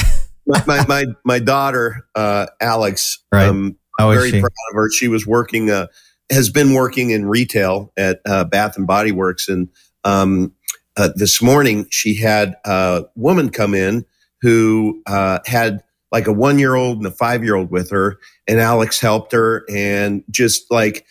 [0.47, 3.23] my, my, my my daughter uh, Alex.
[3.31, 3.47] Right.
[3.47, 4.89] Um, How very proud of her.
[4.89, 5.69] She was working.
[5.69, 5.87] Uh,
[6.29, 9.69] has been working in retail at uh, Bath and Body Works, and
[10.03, 10.53] um,
[10.97, 14.05] uh, this morning she had a woman come in
[14.41, 18.17] who uh, had like a one year old and a five year old with her,
[18.47, 21.05] and Alex helped her, and just like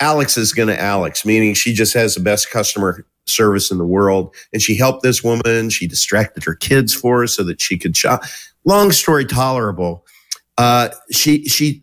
[0.00, 3.86] Alex is going to Alex, meaning she just has the best customer service in the
[3.86, 5.70] world, and she helped this woman.
[5.70, 8.24] She distracted her kids for her so that she could shop.
[8.64, 10.04] Long story tolerable
[10.58, 11.80] uh, she she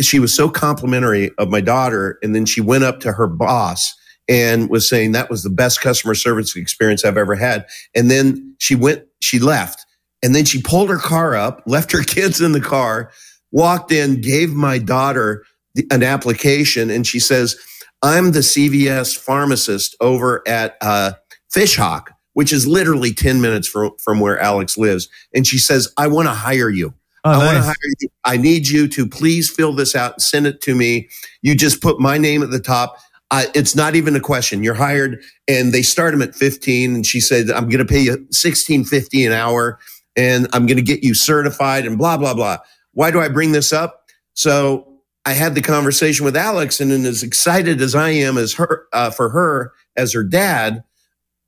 [0.00, 3.94] she was so complimentary of my daughter, and then she went up to her boss
[4.28, 7.66] and was saying that was the best customer service experience I've ever had.
[7.94, 9.86] And then she went, she left,
[10.24, 13.12] and then she pulled her car up, left her kids in the car,
[13.52, 15.44] walked in, gave my daughter
[15.76, 17.56] the, an application, and she says,
[18.02, 21.12] "I'm the CVS pharmacist over at uh,
[21.54, 25.08] Fishhawk." Which is literally 10 minutes from, from where Alex lives.
[25.34, 26.92] And she says, I want to hire you.
[27.26, 27.46] Oh, I nice.
[27.46, 28.08] want to hire you.
[28.24, 31.08] I need you to please fill this out and send it to me.
[31.42, 32.96] You just put my name at the top.
[33.30, 34.62] I, it's not even a question.
[34.62, 36.94] You're hired, and they start them at 15.
[36.94, 39.78] And she said, "I'm going to pay you 16.50 an hour,
[40.16, 42.58] and I'm going to get you certified." And blah blah blah.
[42.92, 44.08] Why do I bring this up?
[44.34, 44.86] So
[45.24, 49.10] I had the conversation with Alex, and as excited as I am as her uh,
[49.10, 50.84] for her as her dad,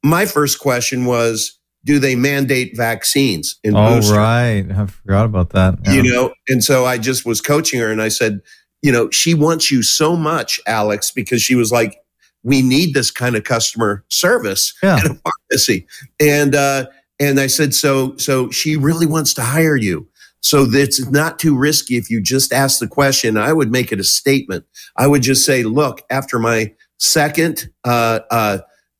[0.03, 1.58] my first question was,
[1.89, 4.15] do they mandate vaccines in oh, booster?
[4.15, 4.67] right.
[4.71, 5.79] I forgot about that.
[5.87, 5.93] Yeah.
[5.93, 8.43] You know, and so I just was coaching her and I said,
[8.83, 11.97] you know, she wants you so much, Alex, because she was like,
[12.43, 14.97] we need this kind of customer service yeah.
[14.97, 15.19] at a
[15.51, 15.87] pharmacy.
[16.21, 20.07] And uh, and I said, so so she really wants to hire you.
[20.41, 23.39] So it's not too risky if you just ask the question.
[23.39, 24.67] I would make it a statement.
[24.95, 28.59] I would just say, look, after my second uh, uh,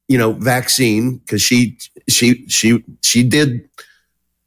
[0.09, 3.69] you know, vaccine because she she she she did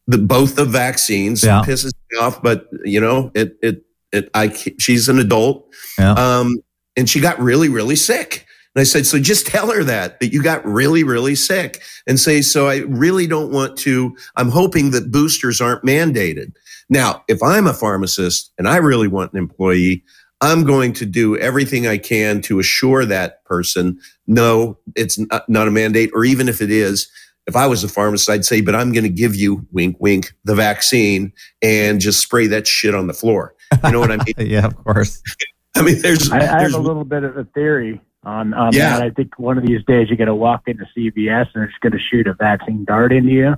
[0.07, 1.43] the both the vaccines.
[1.43, 1.61] Yeah.
[1.65, 6.13] Pisses me off, but you know, it it It, I she's an adult, Yeah.
[6.13, 6.57] um,
[6.97, 8.45] and she got really really sick.
[8.75, 12.19] And I said, so just tell her that that you got really really sick, and
[12.19, 14.15] say, so I really don't want to.
[14.35, 16.53] I'm hoping that boosters aren't mandated.
[16.89, 20.03] Now, if I'm a pharmacist and I really want an employee,
[20.41, 23.97] I'm going to do everything I can to assure that person,
[24.27, 27.07] no, it's not, not a mandate, or even if it is,
[27.47, 30.33] if I was a pharmacist, I'd say, but I'm going to give you, wink, wink,
[30.43, 33.55] the vaccine and just spray that shit on the floor.
[33.83, 34.33] You know what I mean?
[34.49, 35.21] yeah, of course.
[35.75, 38.97] I mean, there's, I, I have a little bit of a theory on, on Yeah.
[38.97, 39.01] that.
[39.03, 41.79] I think one of these days you're going to walk into CVS and they're just
[41.79, 43.47] going to shoot a vaccine dart into you,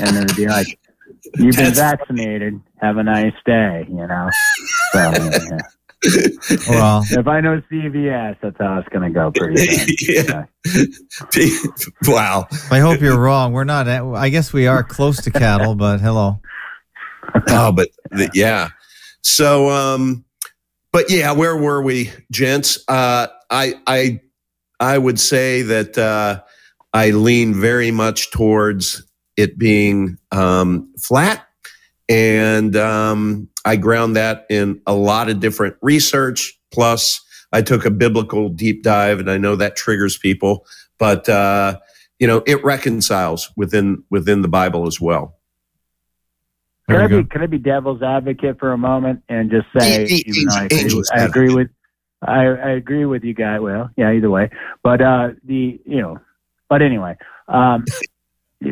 [0.00, 0.66] and then it'll be like,
[1.36, 2.60] "You've been That's- vaccinated.
[2.80, 4.28] Have a nice day." You know.
[4.92, 5.58] So yeah.
[6.68, 9.32] Well, if I know CVS, that's how it's going to go.
[9.32, 9.96] Pretty soon.
[10.26, 10.44] yeah.
[12.06, 12.46] wow.
[12.70, 13.52] I hope you're wrong.
[13.52, 13.88] We're not.
[13.88, 16.40] At, I guess we are close to cattle, but hello.
[17.48, 18.70] Oh, but the, yeah.
[19.22, 20.24] So, um,
[20.92, 22.78] but yeah, where were we, gents?
[22.88, 24.20] Uh, I, I,
[24.78, 26.42] I would say that, uh,
[26.92, 29.04] I lean very much towards
[29.36, 31.45] it being, um, flat.
[32.08, 36.58] And, um, I ground that in a lot of different research.
[36.72, 37.20] Plus
[37.52, 40.66] I took a biblical deep dive and I know that triggers people,
[40.98, 41.78] but, uh,
[42.18, 45.36] you know, it reconciles within, within the Bible as well.
[46.88, 50.14] Can I be can I be devil's advocate for a moment and just say E-
[50.14, 51.68] e- even though I agree, I agree with
[52.22, 53.60] I, I agree with you guys.
[53.60, 54.50] Well, yeah, either way.
[54.84, 56.20] But uh the you know
[56.68, 57.16] but anyway,
[57.48, 57.84] um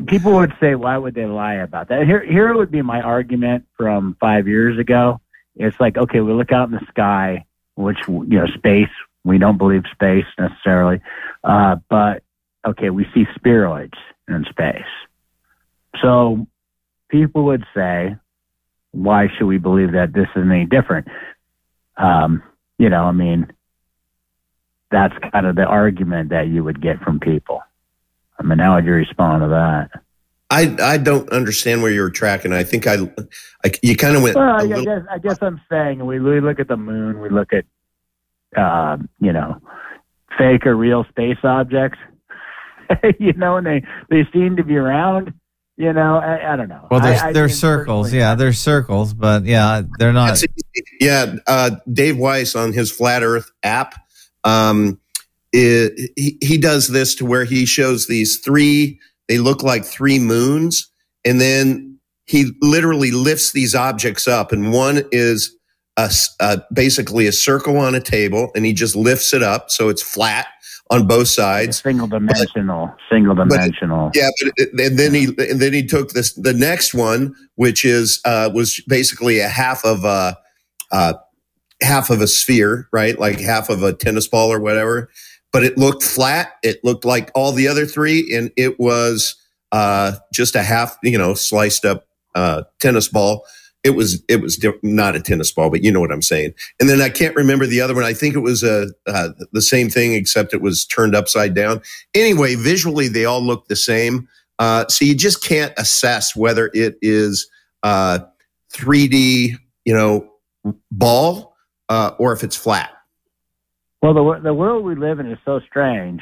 [0.07, 2.07] people would say why would they lie about that?
[2.07, 5.20] Here here would be my argument from five years ago.
[5.57, 7.44] It's like, okay, we look out in the sky,
[7.77, 8.88] which you know, space,
[9.25, 11.01] we don't believe space necessarily.
[11.42, 12.23] Uh but
[12.66, 14.83] okay, we see spheroids in space.
[16.03, 16.47] So
[17.09, 18.16] people would say,
[18.92, 21.09] why should we believe that this is any different?
[21.97, 22.42] Um,
[22.79, 23.53] you know, I mean,
[24.90, 27.62] that's kind of the argument that you would get from people.
[28.38, 29.90] I mean, how would you respond to that?
[30.51, 32.53] I I don't understand where you're tracking.
[32.53, 32.97] I think I,
[33.64, 34.37] I you kind of went.
[34.37, 36.77] Well, a I, I little- guess I guess I'm saying we, we look at the
[36.77, 37.64] moon, we look at,
[38.57, 39.61] uh, you know,
[40.38, 41.99] fake or real space objects,
[43.18, 45.33] you know, and they they seem to be around.
[45.77, 46.87] You know, I, I don't know.
[46.88, 48.07] Well, there's I, I they're think circles.
[48.07, 50.40] personally- Yeah, they're circles, but yeah, they're not.
[51.01, 53.97] Yeah, uh, Dave Weiss on his Flat Earth app,
[54.44, 55.01] um,
[55.55, 58.99] i- he he does this to where he shows these three.
[59.29, 60.90] They look like three moons,
[61.25, 65.55] and then he literally lifts these objects up, and one is
[65.97, 69.88] a, uh, basically a circle on a table, and he just lifts it up so
[69.88, 70.47] it's flat
[70.90, 71.81] on both sides.
[71.83, 74.11] single dimensional, single dimensional.
[74.14, 77.85] Yeah, but it, and then he and then he took this the next one, which
[77.85, 80.37] is uh, was basically a half of a
[80.93, 81.14] uh,
[81.83, 83.19] half of a sphere, right?
[83.19, 85.11] Like half of a tennis ball or whatever.
[85.55, 86.55] But it looked flat.
[86.62, 89.37] It looked like all the other three, and it was
[89.73, 93.47] uh, just a half, you know, sliced up uh, tennis ball.
[93.85, 96.55] It was it was not a tennis ball, but you know what I'm saying.
[96.81, 98.05] And then I can't remember the other one.
[98.05, 101.81] I think it was a uh, the same thing, except it was turned upside down
[102.14, 104.29] anyway, visually they all look the same.
[104.59, 107.49] Uh, so you just can't assess whether it is
[107.83, 108.21] uh,
[108.73, 110.31] 3D, you know,
[110.90, 111.57] ball
[111.88, 112.93] uh, or if it's flat.
[114.05, 116.21] Well, the the world we live in is so strange.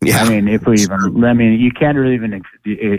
[0.00, 2.42] Yeah, I mean, if we even, I mean, you can't really even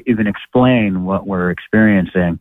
[0.08, 2.40] even explain what we're experiencing.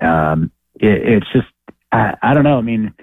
[0.00, 1.48] Um, it, it's just,
[1.90, 2.56] I, I don't know.
[2.56, 2.94] I mean,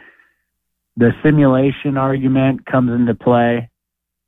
[0.95, 3.69] the simulation argument comes into play.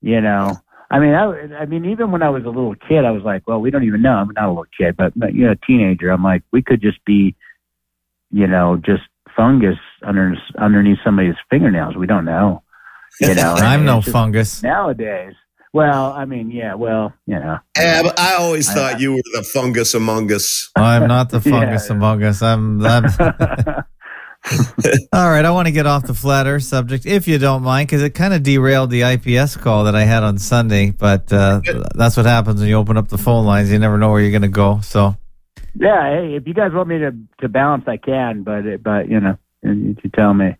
[0.02, 0.58] You know,
[0.90, 3.48] I mean, I, I mean, even when I was a little kid, I was like,
[3.48, 4.16] well, we don't even know.
[4.16, 6.10] I'm not a little kid, but, but you know, a teenager.
[6.10, 7.38] I'm like, we could just be,
[8.32, 9.04] you know, just
[9.34, 11.96] fungus under underneath somebody's fingernails.
[11.96, 12.64] We don't know.
[13.20, 14.64] You know, I'm no fungus.
[14.64, 15.34] nowadays.
[15.74, 17.58] Well, I mean, yeah, well, you know.
[17.78, 20.70] Yeah, but I always I- thought you were the fungus among us.
[20.76, 21.96] I'm not the fungus Yeah.
[21.96, 22.42] among us.
[22.42, 22.82] I'm.
[22.86, 23.06] I'm
[25.14, 25.46] all right.
[25.46, 28.12] I want to get off the flat Earth subject, if you don't mind, because it
[28.12, 30.90] kind of derailed the IPS call that I had on Sunday.
[30.92, 31.62] But uh,
[31.96, 33.72] that's what happens when you open up the phone lines.
[33.72, 34.80] You never know where you're going to go.
[34.82, 35.16] So,
[35.76, 39.08] yeah, hey, if you guys want me to to balance, I can, but it- but
[39.10, 40.56] you know, you, you tell me.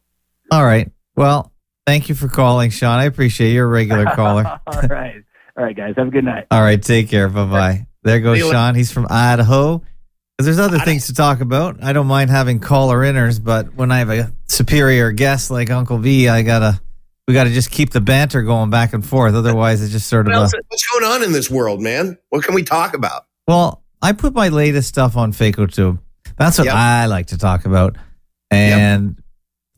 [0.52, 0.90] all right.
[1.16, 1.51] Well,
[1.86, 3.00] thank you for calling, Sean.
[3.00, 3.56] I appreciate you.
[3.56, 4.60] you're a regular caller.
[4.68, 5.24] All right,
[5.58, 6.48] all right, guys, have a good night.
[6.52, 7.28] All right, take care.
[7.30, 7.88] Bye bye.
[8.04, 8.52] There goes See you.
[8.52, 8.76] Sean.
[8.76, 9.80] He's from Idaho.
[10.40, 11.84] 'Cause there's other things to talk about.
[11.84, 16.00] I don't mind having caller inners, but when I have a superior guest like Uncle
[16.00, 16.82] V, I gotta
[17.28, 19.36] we gotta just keep the banter going back and forth.
[19.36, 22.18] Otherwise, it's just sort of What a what's going on in this world, man?
[22.30, 23.26] What can we talk about?
[23.48, 23.84] well.
[24.04, 26.00] I put my latest stuff on FacoTube.
[26.36, 26.74] That's what Yep.
[26.74, 27.98] I like to talk about,
[28.50, 29.22] and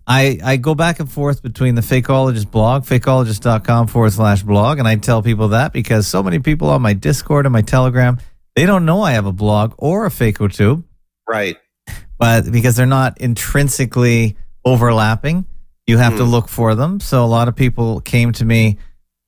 [0.06, 4.88] I, I go back and forth between the Fakeologist blog, fakeologist.com forward slash blog, and
[4.88, 8.18] I tell people that because so many people on my Discord and my Telegram,
[8.56, 10.84] they don't know I have a blog or a FacoTube,
[11.28, 11.56] Right.
[12.20, 14.36] but because they're not intrinsically
[14.66, 15.46] overlapping,
[15.88, 16.32] you have to Hmm.
[16.32, 17.00] look for them.
[17.00, 18.78] So a lot of people came to me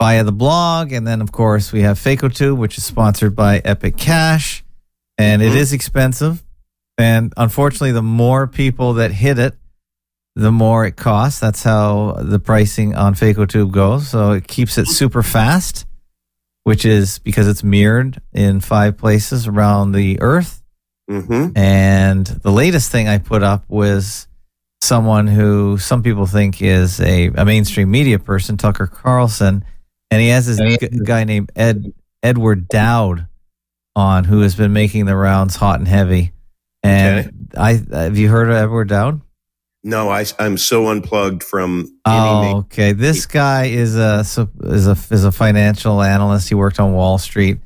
[0.02, 3.96] via the blog, and then of course we have FacoTube, which is sponsored by Epic
[3.96, 4.64] Cash,
[5.18, 5.58] and it Mhm.
[5.58, 6.44] is expensive.
[6.98, 9.56] And unfortunately, the more people that hit it,
[10.36, 11.40] the more it costs.
[11.40, 14.10] That's how the pricing on FacoTube goes.
[14.10, 15.86] So it keeps it super fast,
[16.64, 20.62] which is because it's mirrored in five places around the earth.
[21.10, 21.58] Mm-hmm.
[21.58, 24.28] And the latest thing I put up was
[24.82, 29.64] someone who some people think is a, a mainstream media person, Tucker Carlson.
[30.12, 33.28] And he has this g- guy named Ed Edward Dowd
[33.96, 36.34] on who has been making the rounds hot and heavy.
[36.84, 39.22] And I have you heard of Edward Dowd?
[39.88, 42.54] No, I, I'm so unplugged from Oh, any.
[42.56, 42.92] okay.
[42.94, 44.22] This guy is a
[44.64, 46.50] is a is a financial analyst.
[46.50, 47.60] He worked on Wall Street,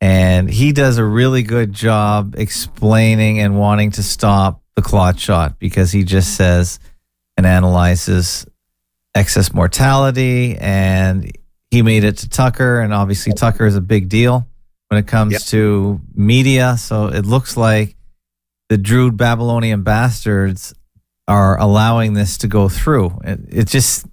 [0.00, 5.60] and he does a really good job explaining and wanting to stop the clot shot
[5.60, 6.80] because he just says
[7.36, 8.44] and analyzes
[9.14, 11.30] excess mortality, and
[11.70, 14.48] he made it to Tucker, and obviously Tucker is a big deal
[14.88, 15.42] when it comes Yep.
[15.42, 16.76] to media.
[16.78, 17.94] So it looks like
[18.68, 20.74] the Druid Babylonian bastards
[21.28, 23.18] are allowing this to go through.
[23.24, 24.06] It, it just,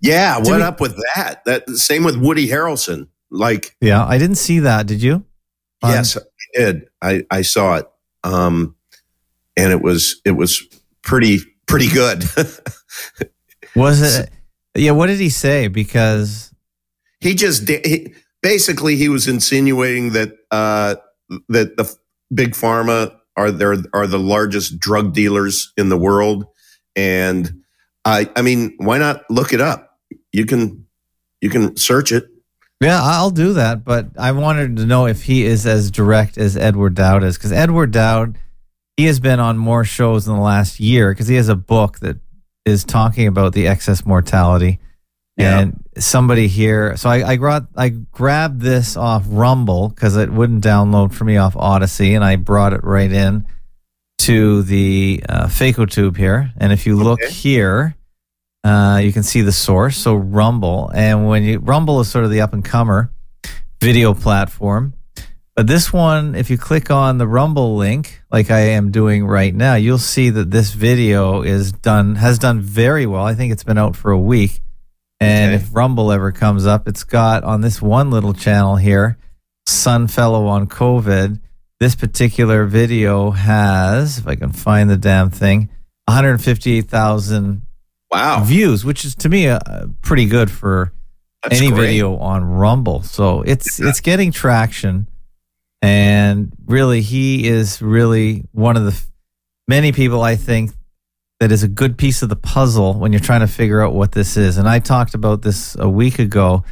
[0.00, 1.44] Yeah, what we- up with that?
[1.46, 3.08] That same with Woody Harrelson.
[3.30, 4.86] Like, yeah, I didn't see that.
[4.86, 5.24] Did you?
[5.82, 6.20] On- yes, I
[6.54, 6.88] did.
[7.00, 7.86] I, I saw it.
[8.24, 8.76] Um,
[9.56, 10.62] and it was it was
[11.02, 12.24] pretty pretty good.
[13.74, 14.30] Was it?
[14.74, 14.90] Yeah.
[14.90, 15.68] What did he say?
[15.68, 16.52] Because
[17.20, 20.96] he just he, basically he was insinuating that uh,
[21.48, 21.96] that the
[22.34, 26.46] big pharma are there are the largest drug dealers in the world,
[26.96, 27.62] and
[28.04, 29.98] I I mean why not look it up?
[30.32, 30.86] You can
[31.40, 32.24] you can search it.
[32.80, 33.84] yeah, I'll do that.
[33.84, 37.52] But I wanted to know if he is as direct as Edward Dowd is, because
[37.52, 38.38] Edward Dowd,
[38.96, 41.98] he has been on more shows in the last year because he has a book
[42.00, 42.18] that
[42.64, 44.78] is talking about the excess mortality.
[45.36, 45.60] Yeah.
[45.60, 50.62] And somebody here, so I, I grabbed I grabbed this off Rumble because it wouldn't
[50.62, 53.46] download for me off Odysee, and I brought it right in
[54.18, 56.52] to the uh, FacoTube here.
[56.58, 57.32] And if you look Okay.
[57.32, 57.96] here,
[58.62, 59.96] uh, you can see the source.
[59.96, 63.10] So Rumble, and when you Rumble is sort of the up and comer
[63.80, 64.92] video platform.
[65.56, 69.54] But this one, if you click on the Rumble link, like I am doing right
[69.54, 73.24] now, you'll see that this video is done has done very well.
[73.24, 74.60] I think it's been out for a week.
[75.22, 75.62] And Okay.
[75.64, 79.18] if Rumble ever comes up, it's got on this one little channel here,
[79.68, 81.40] Sunfellow on COVID.
[81.80, 85.68] This particular video has, if I can find the damn thing,
[86.52, 87.62] 158,000
[88.10, 89.58] Wow, views, which is to me uh,
[90.02, 90.92] pretty good for
[91.42, 91.80] that's any great.
[91.86, 93.02] video on Rumble.
[93.02, 95.06] So it's it's getting traction,
[95.80, 99.00] and really, he is really one of the
[99.66, 100.72] many people I think
[101.42, 104.12] that is a good piece of the puzzle when you're trying to figure out what
[104.12, 104.58] this is.
[104.58, 106.62] And I talked about this a week ago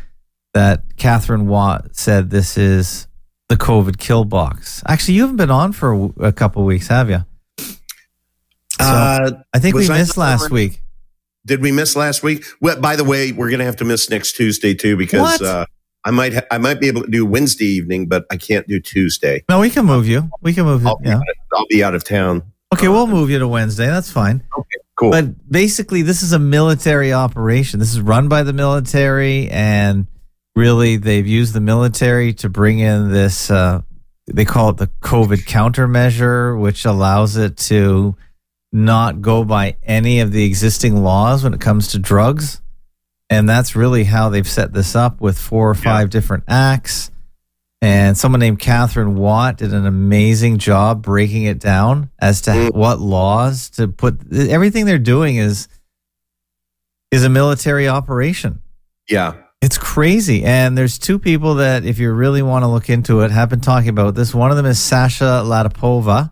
[0.54, 3.08] that Katherine Watt said this is
[3.48, 4.80] the COVID kill box.
[4.86, 7.24] Actually, you haven't been on for a couple weeks, have you?
[7.58, 7.74] So
[8.78, 10.80] Uh, I think we missed last week.
[11.44, 12.44] did we miss last week?
[12.60, 15.64] Well, by the way, we're gonna have to miss next Tuesday too because uh,
[16.04, 18.78] I might ha- I might be able to do Wednesday evening, but I can't do
[18.78, 19.42] Tuesday.
[19.48, 20.30] No, we can move you.
[20.42, 20.88] We can move you.
[20.90, 21.16] I'll be, Yeah.
[21.16, 22.49] of, I'll be out of town.
[22.72, 23.86] Okay, we'll move you to Wednesday.
[23.86, 24.44] That's fine.
[24.56, 25.10] Okay, cool.
[25.10, 27.80] But basically, this is a military operation.
[27.80, 30.06] This is run by the military, and
[30.54, 33.50] really, they've used the military to bring in this.
[33.50, 33.82] Uh,
[34.26, 38.16] they call it the COVID countermeasure, which allows it to
[38.72, 42.60] not go by any of the existing laws when it comes to drugs.
[43.28, 47.09] And that's really how they've set this up with four or five different acts.
[47.82, 52.74] And someone named Katherine Watt did an amazing job breaking it down as to Mm.
[52.74, 54.20] what laws to put.
[54.32, 55.68] Everything they're doing is
[57.10, 58.60] is a military operation.
[59.08, 59.32] yeah.
[59.62, 60.42] It's crazy.
[60.42, 63.60] And there's two people that, if you really want to look into it, have been
[63.60, 64.32] talking about this.
[64.34, 66.30] One of them is Sasha Latypova.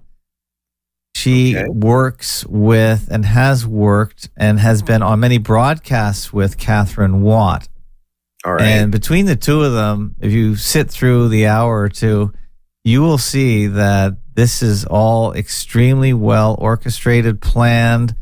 [1.14, 1.68] She Okay.
[1.68, 7.68] works with and has worked and has been on many broadcasts with Katherine Watt.
[8.44, 8.62] All right.
[8.66, 12.32] And between the two of them, if you sit through the hour or two,
[12.84, 18.14] you will see that this is all extremely well orchestrated, planned.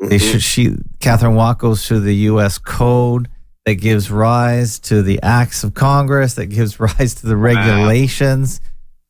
[0.00, 0.32] They Mhm.
[0.32, 2.58] should, she, Katherine Watt goes through the U.S.
[2.58, 3.28] code
[3.64, 8.60] that gives rise to the acts of Congress, that gives rise to the regulations.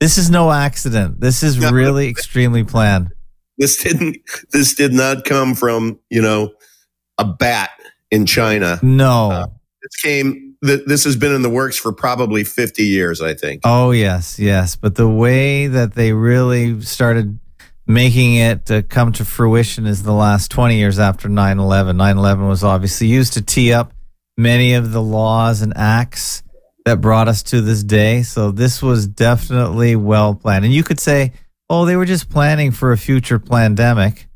[0.00, 1.20] This is no accident.
[1.20, 1.70] This is No.
[1.70, 3.12] really extremely planned.
[3.58, 4.16] this didn't
[4.50, 6.52] this did not come from you know
[7.18, 7.70] a bat
[8.10, 8.78] in China.
[8.82, 9.30] No.
[9.30, 9.46] Uh,
[9.82, 10.56] this came.
[10.64, 13.62] Th- this has been in the works for probably 50 years, I think.
[13.64, 14.76] Oh yes, yes.
[14.76, 17.38] But the way that they really started
[17.86, 21.96] making it uh, come to fruition is the last 20 years after 9/11.
[21.96, 23.92] 9/11 was obviously used to tee up
[24.36, 26.42] many of the laws and acts
[26.84, 28.22] that brought us to this day.
[28.22, 30.64] So this was definitely well planned.
[30.64, 31.32] And you could say,
[31.68, 34.28] "Oh, they were just planning for a future pandemic."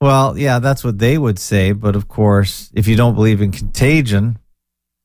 [0.00, 3.50] Well, yeah, that's what they would say, but of course, if you don't believe in
[3.50, 4.38] contagion,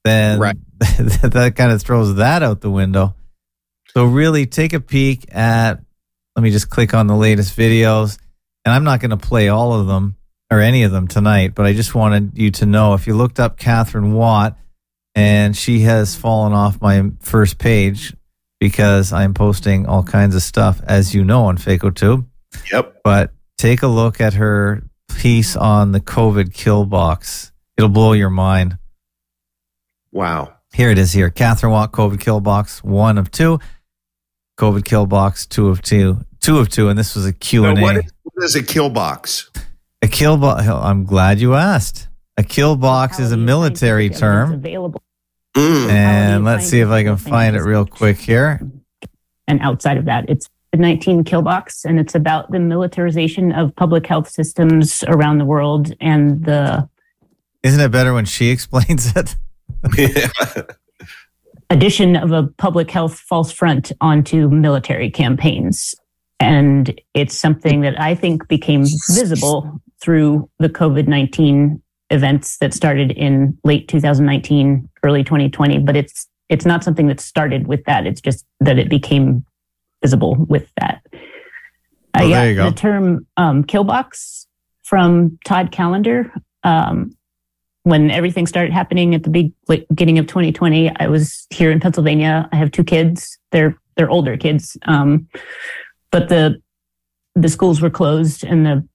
[0.03, 0.57] then Right.
[0.79, 3.15] that kind of throws that out the window.
[3.89, 5.79] So really take a peek at
[6.35, 8.17] let me just click on the latest videos.
[8.65, 10.15] And I'm not going to play all of them
[10.51, 13.39] or any of them tonight, but I just wanted you to know if you looked
[13.39, 14.57] up Katherine Watt
[15.15, 18.15] and she has fallen off my first page
[18.59, 22.25] because I'm posting all kinds of stuff, as you know, on FacoTube.
[22.71, 23.01] Yep.
[23.03, 24.83] But take a look at her
[25.15, 27.51] piece on the COVID kill box.
[27.77, 28.77] It'll blow your mind.
[30.13, 30.53] Wow.
[30.73, 31.29] Here it is here.
[31.29, 33.59] Katherine Watt COVID kill box, one of two.
[34.57, 36.19] COVID kill box, two of two.
[36.39, 37.99] Two of two, and this was a Q Now, and what A.
[37.99, 39.49] is, what is a kill box?
[40.01, 40.67] A kill box.
[40.67, 42.07] I'm glad you asked.
[42.37, 45.01] A kill box is a military term, Available
[45.55, 45.89] Mm.
[45.89, 48.59] and let's see if I can find it real quick here.
[49.47, 53.75] and outside of that, it's the 19 kill box, and it's about the militarization of
[53.75, 56.89] public health systems around the world and the
[57.61, 59.35] Isn't it better when she explains it?
[61.69, 65.95] addition of a public health false front onto military campaigns.
[66.39, 73.11] And it's something that I think became visible through the COVID 19 events that started
[73.11, 75.79] in late 2019, early 2020.
[75.79, 78.05] But it's it's not something that started with that.
[78.05, 79.45] It's just that it became
[80.01, 81.01] visible with that.
[82.15, 82.69] Oh, you go.
[82.69, 84.47] the term um, killbox
[84.83, 86.31] from Todd Callender.
[86.63, 87.15] Um,
[87.83, 89.53] when everything started happening at the
[89.89, 92.49] beginning of 2020, I was here in Pennsylvania.
[92.51, 93.37] I have two kids.
[93.51, 95.27] They're they're older kids, um,
[96.11, 96.61] but the
[97.35, 98.87] the schools were closed and the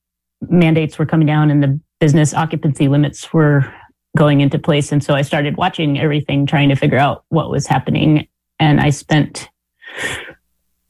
[0.48, 3.72] mandates were coming down and the business occupancy limits were
[4.16, 4.92] going into place.
[4.92, 8.26] And so I started watching everything, trying to figure out what was happening.
[8.58, 9.48] And I spent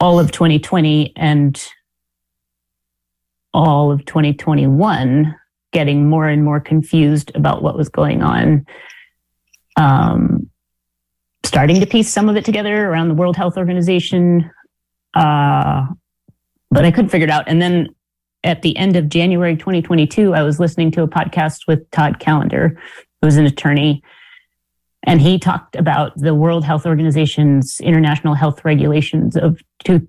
[0.01, 1.63] all of 2020 and
[3.53, 5.35] all of 2021
[5.73, 8.67] getting more and more confused about what was going on.
[9.77, 10.49] Um,
[11.45, 14.51] starting to piece some of it together around the World Health Organization,
[15.15, 15.87] uh,
[16.71, 17.45] but I couldn't figure it out.
[17.47, 17.89] And then
[18.45, 22.81] at the end of January 2022, I was listening to a podcast with Todd Callender,
[23.23, 24.03] who's an attorney,
[25.05, 30.07] and he talked about the World Health Organization's international health regulations of two.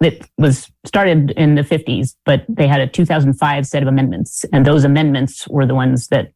[0.00, 4.64] It was started in the 50s, but they had a 2005 set of amendments, and
[4.64, 6.32] those amendments were the ones that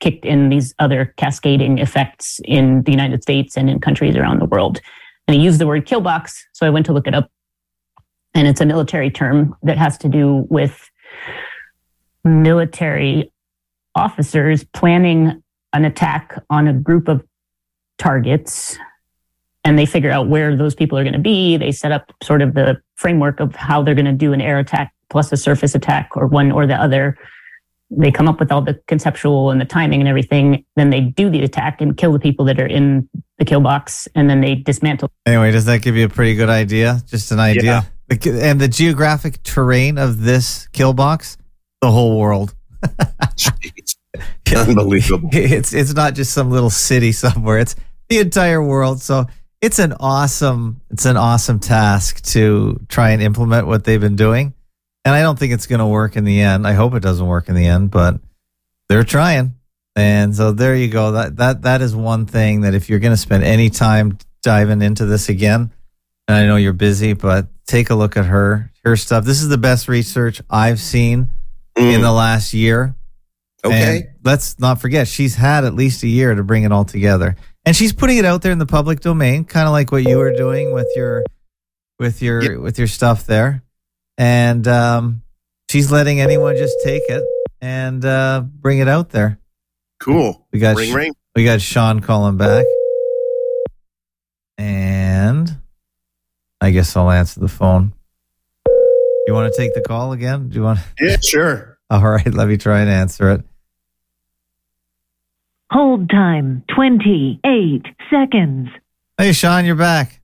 [0.00, 4.46] kicked in these other cascading effects in the United States and in countries around the
[4.46, 4.80] world.
[5.26, 6.46] And he used the word kill box.
[6.52, 7.30] so I went to look it up,
[8.34, 10.88] and it's a military term that has to do with
[12.24, 13.32] military
[13.94, 15.42] officers planning
[15.74, 17.22] an attack on a group of
[17.98, 18.78] targets
[19.64, 21.56] and they figure out where those people are going to be.
[21.56, 24.58] They set up sort of the framework of how they're going to do an air
[24.58, 27.16] attack plus a surface attack or one or the other.
[27.90, 30.64] They come up with all the conceptual and the timing and everything.
[30.76, 33.08] Then they do the attack and kill the people that are in
[33.38, 35.10] the kill box and then they dismantle.
[35.26, 37.00] Anyway, does that give you a pretty good idea?
[37.06, 37.86] Just an idea.
[38.08, 41.36] The- And the geographic terrain of this kill box,
[41.80, 42.54] the whole world.
[44.56, 45.28] Unbelievable.
[45.32, 47.58] It's it's not just some little city somewhere.
[47.58, 47.74] It's
[48.08, 49.00] the entire world.
[49.00, 49.26] So
[49.60, 54.54] it's an awesome it's an awesome task to try and implement what they've been doing.
[55.04, 56.66] And I don't think it's going to work in the end.
[56.66, 58.20] I hope it doesn't work in the end, but
[58.88, 59.54] they're trying.
[59.96, 61.12] And so there you go.
[61.12, 64.82] That that that is one thing that if you're going to spend any time diving
[64.82, 65.70] into this again,
[66.28, 69.24] and I know you're busy, but take a look at her her stuff.
[69.24, 71.30] This is the best research I've seen
[71.76, 72.02] in Mm.
[72.02, 72.94] the last year.
[73.64, 73.96] Okay.
[73.96, 77.36] And let's not forget, she's had at least a year to bring it all together.
[77.64, 80.18] And she's putting it out there in the public domain, kind of like what you
[80.18, 81.24] were doing with your
[81.98, 82.60] with your Yep.
[82.60, 83.62] with your stuff there.
[84.18, 85.22] And um,
[85.70, 87.22] she's letting anyone just take it
[87.60, 89.38] and uh, bring it out there.
[90.00, 90.46] Cool.
[90.52, 91.12] We got Ring, Sh- ring.
[91.34, 92.66] we got Sean calling back.
[94.58, 95.58] And
[96.60, 97.92] I guess I'll answer the phone.
[99.26, 100.48] You want to take the call again?
[100.50, 101.78] Do you want Yeah, sure.
[101.90, 103.44] All right, let me try and answer it.
[105.74, 108.68] Hold time 28 seconds.
[109.18, 110.20] Hey Sean, you're back.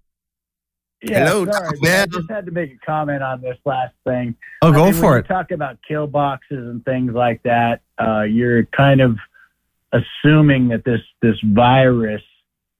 [1.03, 2.03] Yeah, Hello, sorry, man.
[2.03, 4.36] I just had to make a comment on this last thing.
[4.62, 5.28] Oh, I go mean, for when it.
[5.28, 7.80] You talk about kill boxes and things like that.
[8.01, 9.18] Uh, you're kind of
[9.90, 12.22] assuming that this this virus,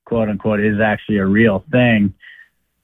[0.05, 2.15] quote unquote, is actually a real thing.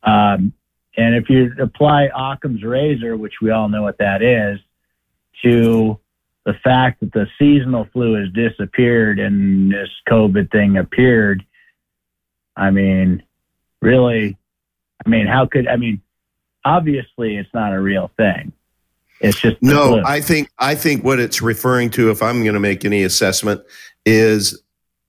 [0.02, 0.52] Um,
[0.96, 4.58] and if you apply Occam's razor, which we all know what that is,
[5.44, 6.00] to
[6.46, 11.44] the fact that the seasonal flu has disappeared and this COVID thing appeared,
[12.56, 13.24] I mean,
[13.82, 14.38] really,
[15.04, 16.00] I mean, how could, I mean,
[16.64, 18.52] obviously it's not a real thing.
[19.20, 20.02] It's just No, flu.
[20.04, 23.62] I think I think what it's referring to, if I'm going to make any assessment,
[24.04, 24.62] is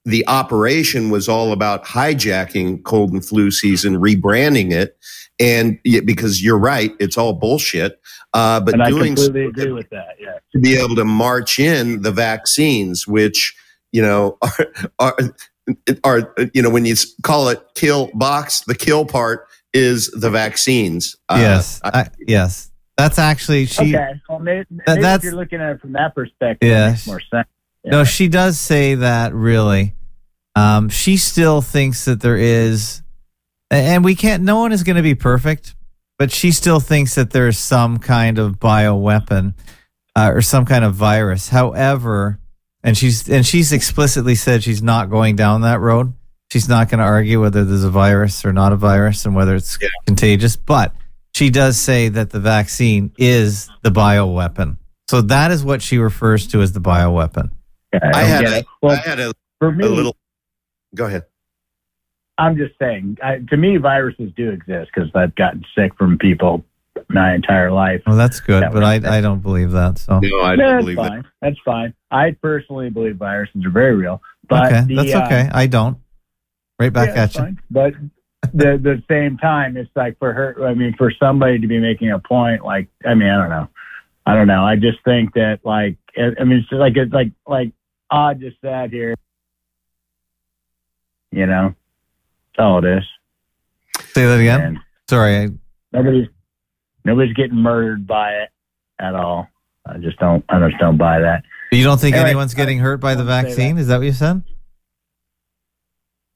[0.08, 4.97] the operation was all about hijacking cold and flu season, rebranding it,
[5.39, 7.99] and because you're right, it's all bullshit.
[8.34, 10.16] Uh, but and I doing completely so agree with that.
[10.20, 10.38] Yeah.
[10.53, 13.53] to be able to march in the vaccines, which
[13.91, 14.38] you know
[14.99, 15.18] are, are,
[16.05, 21.16] are you know when you call it kill box, the kill part is the vaccines.
[21.28, 22.72] Uh, yes, I- I, yes.
[22.97, 23.95] That's actually she.
[23.95, 24.14] okay.
[24.28, 26.88] Well, maybe, maybe that's- if you're looking at it from that perspective, Yeah.
[26.88, 27.47] it makes more sense.
[27.91, 29.93] No, she does say that really.
[30.55, 33.01] Um, she still thinks that there is,
[33.69, 35.75] and we can't, no one is going to be perfect,
[36.17, 39.53] but she still thinks that there's some kind of bioweapon
[40.15, 41.49] uh, or some kind of virus.
[41.49, 42.39] However,
[42.83, 46.13] and she's, and she's explicitly said she's not going down that road.
[46.51, 49.53] She's not going to argue whether there's a virus or not a virus and whether
[49.55, 49.89] it's Yeah.
[50.05, 50.95] contagious, but
[51.35, 54.77] she does say that the vaccine is the bioweapon.
[55.09, 57.51] So that is what she refers to as the bioweapon.
[57.93, 58.65] Yeah, I don't had a, it.
[58.81, 60.15] Well, I had a, for a me, little.
[60.95, 61.25] Go ahead.
[62.38, 63.17] I'm just saying.
[63.23, 66.63] I, to me, viruses do exist because I've gotten sick from people
[67.09, 68.01] my entire life.
[68.05, 69.97] Well, that's good, That but I, I don't believe that.
[69.99, 71.07] So No, I don't that's believe that.
[71.07, 71.25] fine.
[71.41, 71.93] That's fine.
[72.11, 74.21] I personally believe viruses are very real.
[74.49, 75.49] But okay, the, that's uh, okay.
[75.51, 75.97] I don't.
[76.79, 77.41] Right back yeah, at you.
[77.41, 77.59] fine.
[77.71, 77.93] But
[78.53, 80.67] the the same time, it's like for her.
[80.67, 83.67] I mean, for somebody to be making a point, like I mean, I don't know.
[84.28, 84.65] I don't know.
[84.65, 87.71] I just think that like I I mean, it's just like it's like like
[88.11, 89.15] odd just sat here.
[91.32, 91.73] You know,
[92.51, 93.03] that's all it is.
[94.13, 94.61] Say that again.
[94.61, 95.38] And Sorry.
[95.38, 95.47] I,
[95.93, 96.28] nobody's
[97.05, 98.49] nobody's getting murdered by it
[98.99, 99.47] at all.
[99.86, 100.43] I just don't.
[100.49, 101.43] I just don't buy that.
[101.71, 103.78] you don't think Anyway, anyone's getting hurt by the I vaccine?
[103.78, 104.43] Is that what you said?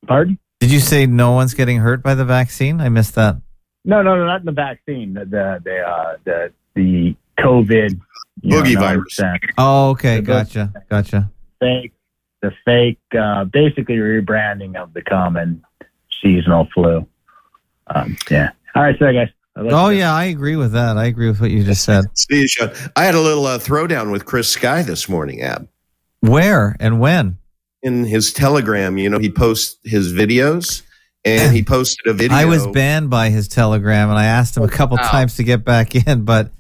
[0.07, 0.39] Pardon?
[0.61, 2.79] Did you say no one's getting hurt by the vaccine?
[2.79, 3.35] I missed that.
[3.83, 5.13] No, no, no, not the vaccine.
[5.13, 7.99] The the the uh, the, the COVID
[8.43, 9.19] Boogie know, virus.
[9.19, 9.51] nonsense.
[9.57, 10.15] Oh, okay.
[10.17, 10.73] The book- Gotcha.
[10.89, 11.32] Gotcha.
[11.59, 11.93] Fake,
[12.41, 15.63] the fake, uh, basically rebranding of the common
[16.21, 17.05] seasonal flu.
[17.88, 18.51] Um, yeah.
[18.75, 19.29] All right, sorry guys.
[19.55, 19.99] I'll Oh, you go.
[19.99, 20.13] yeah.
[20.13, 20.97] I agree with that.
[20.97, 22.05] I agree with what you just said.
[22.13, 22.71] See you, Sean.
[22.95, 25.67] I had a little uh, throwdown with Chris Sky this morning, Ab.
[26.21, 27.38] Where and when?
[27.84, 30.84] In his Telegram, you know, he posts his videos,
[31.25, 32.38] and he posted a video.
[32.38, 35.09] I was banned by his Telegram, and I asked him a couple Wow.
[35.09, 36.51] times to get back in, but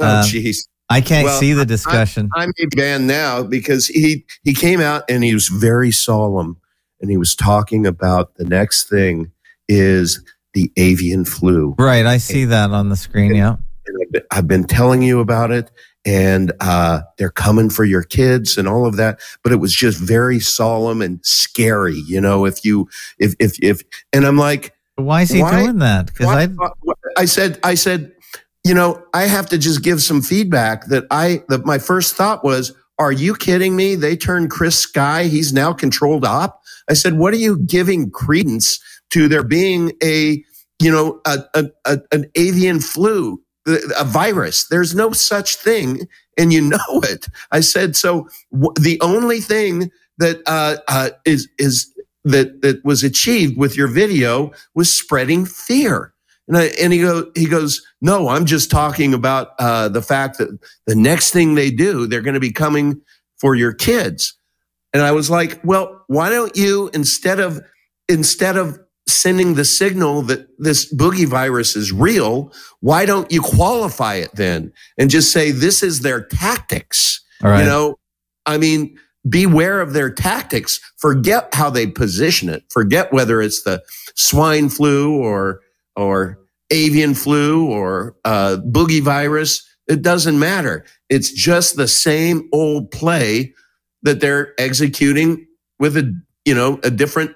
[0.00, 0.68] Oh, um, jeez.
[0.90, 2.30] I can't Well, see the discussion.
[2.34, 6.56] I, am be banned now because he he came out and he was very solemn,
[7.00, 9.30] and he was talking about the next thing
[9.68, 10.22] is
[10.54, 11.74] the avian flu.
[11.78, 12.06] right.
[12.06, 13.34] I see that on the screen.
[13.34, 13.56] Yeah.
[13.86, 15.70] And I've been- I've been telling you about it,
[16.06, 19.20] and uh, they're coming for your kids and all of that.
[19.42, 22.46] But it was just very solemn and scary, you know.
[22.46, 22.88] If you,
[23.18, 23.82] if if if,
[24.14, 26.06] and I'm like, Why is he Why- doing that?
[26.06, 26.48] Because I
[27.18, 28.12] I said, I said,
[28.64, 32.44] you know, I have to just give some feedback that I that my first thought
[32.44, 33.94] was, are you kidding me?
[33.94, 35.24] They turned Chris Sky.
[35.24, 36.60] He's now controlled op.
[36.90, 38.80] I said, what are you giving credence
[39.10, 40.42] to there being a,
[40.80, 44.66] you know, a, a, a an avian flu, a virus?
[44.68, 47.26] There's no such thing, and you know it.
[47.52, 51.92] I said, so w- the only thing that uh, uh, is is
[52.24, 56.12] that that was achieved with your video was spreading fear.
[56.48, 60.38] And I, and he go he goes, no, I'm just talking about uh, the fact
[60.38, 63.00] that the next thing they do, they're going to be coming
[63.38, 64.34] for your kids.
[64.92, 67.60] And I was like, well, why don't you instead of
[68.08, 74.14] instead of sending the signal that this boogie virus is real, why don't you qualify
[74.14, 77.22] it then and just say this is their tactics?
[77.42, 77.60] right.
[77.60, 77.98] You know,
[78.46, 80.80] I mean, beware of their tactics.
[80.96, 82.64] Forget how they position it.
[82.70, 83.82] Forget whether it's the
[84.14, 85.60] swine flu or
[85.98, 86.38] or
[86.70, 89.66] avian flu or uh, boogie virus.
[89.88, 90.84] It doesn't matter.
[91.08, 93.54] It's just the same old play
[94.02, 95.46] that they're executing
[95.78, 97.34] with a you know a different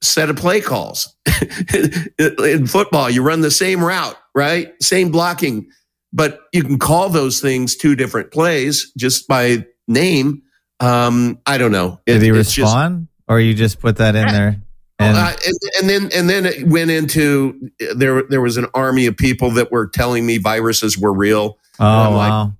[0.00, 1.14] set of play calls.
[1.74, 4.72] In football, you run the same route, right?
[4.82, 5.68] Same blocking,
[6.12, 10.42] but you can call those things two different plays just by name.
[10.80, 12.00] Um, I don't know.
[12.06, 14.62] Did It- he it's just- respond, or you just put that in there?
[15.00, 18.22] And uh, and, and then and then it went into there.
[18.24, 21.58] There was an army of people that were telling me viruses were real.
[21.78, 22.52] oh I'm like, wow,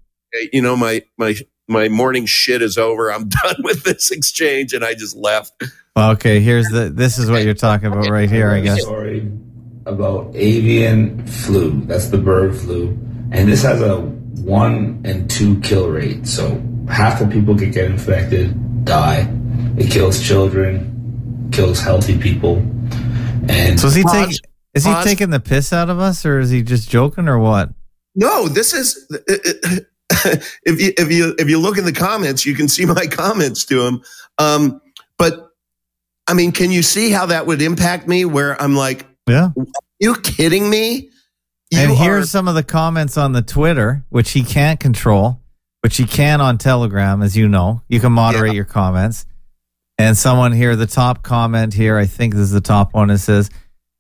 [0.53, 1.34] You know, my my
[1.66, 3.12] my morning shit is over.
[3.12, 5.64] I'm done with this exchange, and I just left.
[5.97, 6.91] Okay, here's the.
[6.91, 8.82] This is what you're talking about right here, I guess.
[8.82, 9.30] Story
[9.86, 11.80] about avian flu.
[11.86, 12.97] That's the bird flu,
[13.32, 16.26] and this has a one and two kill rate.
[16.26, 19.28] So half the people that get infected die.
[19.76, 20.97] It kills children,
[21.53, 22.57] kills healthy people,
[23.49, 24.36] and So is he taking?
[24.74, 25.05] Is he Pause.
[25.05, 27.70] taking the piss out of us, or is he just joking, or what?
[28.14, 29.07] No, this is
[30.64, 33.64] if you if you if you look in the comments, you can see my comments
[33.66, 34.03] to him.
[34.38, 34.80] Um,
[35.16, 35.51] but
[36.28, 38.24] I mean, can you see how that would impact me?
[38.24, 39.51] Where I'm like, Yeah.
[39.99, 41.11] you kidding me?
[41.70, 45.40] You and are- here's some of the comments on the Twitter, which he can't control,
[45.82, 47.82] which he can on Telegram, as you know.
[47.88, 48.57] You can moderate Yeah.
[48.57, 49.26] your comments.
[49.99, 53.18] And someone here, the top comment here, I think this is the top one, it
[53.18, 53.51] says,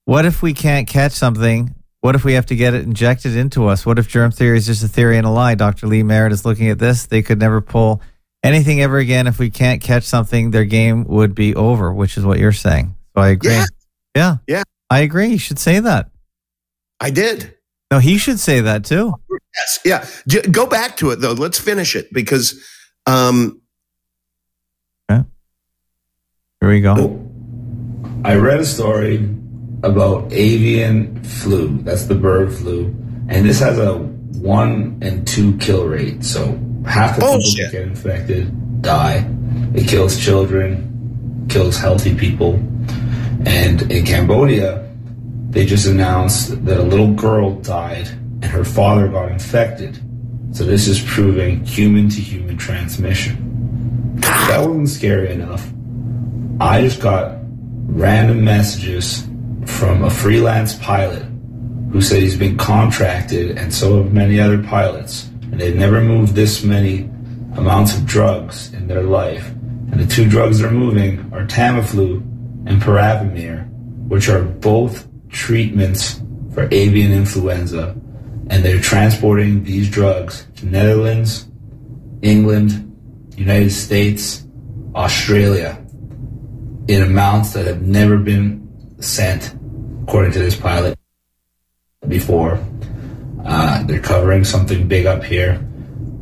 [0.04, 1.74] What if we can't catch something?
[2.00, 3.84] What if we have to get it injected into us?
[3.84, 5.56] What if germ theory is just a theory and a lie?
[5.56, 5.88] Dr.
[5.88, 7.06] Lee Merritt is looking at this.
[7.06, 8.00] They could never pull
[8.44, 9.26] anything ever again.
[9.26, 12.94] If we can't catch something, their game would be over, which is what you're saying.
[13.16, 13.50] So I agree.
[13.50, 13.64] Yeah.
[14.14, 14.36] yeah.
[14.46, 14.62] Yeah.
[14.90, 15.28] I agree.
[15.28, 16.10] You should say that.
[17.00, 17.56] I did.
[17.90, 19.14] No, he should say that too.
[19.56, 20.42] Yes, yeah.
[20.50, 21.32] Go back to it though.
[21.32, 22.62] Let's finish it because
[23.06, 23.57] um,
[26.60, 27.24] Here we go.
[28.24, 29.24] I read a story
[29.84, 31.78] about avian flu.
[31.82, 32.86] That's the bird flu.
[33.28, 36.24] And this has a one and two kill rate.
[36.24, 37.66] So half the oh, people Bullshit.
[37.66, 39.24] that get infected die.
[39.74, 42.54] It kills children, kills healthy people.
[43.46, 44.84] And in Cambodia,
[45.50, 49.96] they just announced that a little girl died and her father got infected.
[50.50, 54.16] So this is proving human to human transmission.
[54.16, 55.64] That wasn't scary enough.
[56.60, 57.38] I just got
[57.86, 59.28] random messages
[59.64, 61.22] from a freelance pilot
[61.92, 66.34] who said he's been contracted, and so have many other pilots, and they've never moved
[66.34, 67.04] this many
[67.56, 69.48] amounts of drugs in their life.
[69.92, 72.16] And the two drugs they're moving are Tamiflu
[72.66, 73.68] and Peramivir,
[74.08, 76.20] which are both treatments
[76.52, 77.94] for avian influenza,
[78.50, 81.48] and they're transporting these drugs to Netherlands,
[82.22, 82.84] England,
[83.36, 84.44] United States,
[84.96, 85.84] Australia
[86.88, 88.66] in amounts that have never been
[89.00, 89.54] sent,
[90.02, 90.98] according to this pilot,
[92.08, 92.58] before.
[93.44, 95.64] Uh, they're covering something big up here.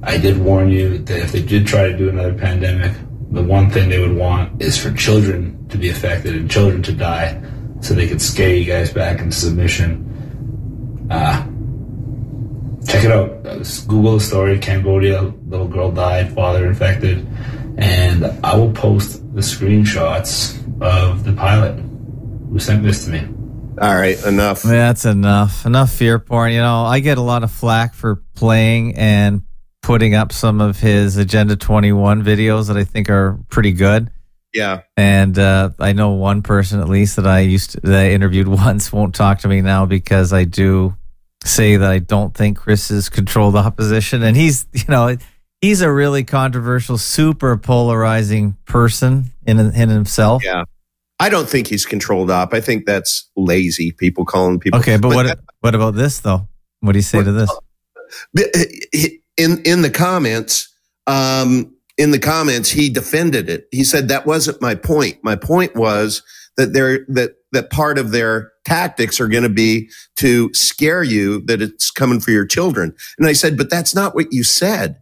[0.02, 2.92] I did warn you that if they did try to do another pandemic,
[3.30, 6.92] the one thing they would want is for children to be affected and children to
[6.92, 7.40] die
[7.80, 10.02] so they could scare you guys back into submission.
[11.10, 11.44] Uh,
[12.86, 13.42] check it out.
[13.86, 17.26] Google the story Cambodia, little girl died, father infected.
[17.78, 21.78] And I will post the screenshots of the pilot
[22.48, 23.20] who sent this to me.
[23.78, 24.62] all right, enough.
[24.62, 25.66] That's enough.
[25.66, 26.52] Enough fear porn.
[26.52, 29.42] You know, I get a lot of flack for playing and
[29.82, 34.10] putting up some of his Agenda 21 videos that I think are pretty good.
[34.54, 38.10] Yeah, And uh, I know one person at least that I used to, that I
[38.12, 40.96] interviewed once won't talk to me now because I do
[41.44, 45.14] say that I don't think Chris is controlled opposition, and he's you know
[45.60, 50.44] he's a really controversial, super polarizing person in in himself.
[50.44, 50.64] yeah.
[51.18, 52.52] I don't think he's controlled op.
[52.52, 53.90] I think that's lazy.
[53.90, 54.80] People calling people.
[54.80, 56.46] Okay, but, what that- what about this though?
[56.80, 57.50] What do you say to this?
[59.36, 60.72] in in the comments
[61.06, 65.74] um in the comments he defended it he said that wasn't my point my point
[65.76, 66.22] was
[66.56, 71.40] that they're that that part of their tactics are going to be to scare you
[71.46, 74.96] that it's coming for your children and i said but that's not what you said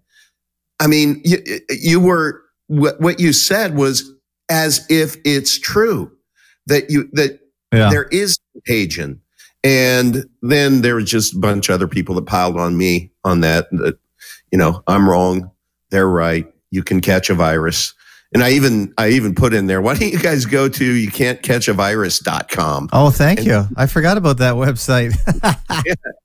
[0.80, 1.38] i mean you,
[1.70, 4.12] you were what, what you said was
[4.48, 6.10] as if it's true
[6.66, 7.40] that you that
[7.72, 9.20] Yeah, there is contagion.
[9.62, 13.40] And then there was just a bunch of other people that piled on me on
[13.40, 13.70] that.
[13.72, 13.98] That
[14.52, 15.50] you know, I'm wrong.
[15.90, 16.46] They're right.
[16.70, 17.94] You can catch a virus.
[18.32, 21.10] And I even I even put in there, why don't you guys go to you
[21.10, 22.90] can't catch a virus.com?
[22.92, 23.66] Oh, thank you.
[23.76, 25.14] I forgot about that website.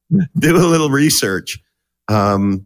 [0.40, 1.60] Do a little research.
[2.08, 2.66] Um,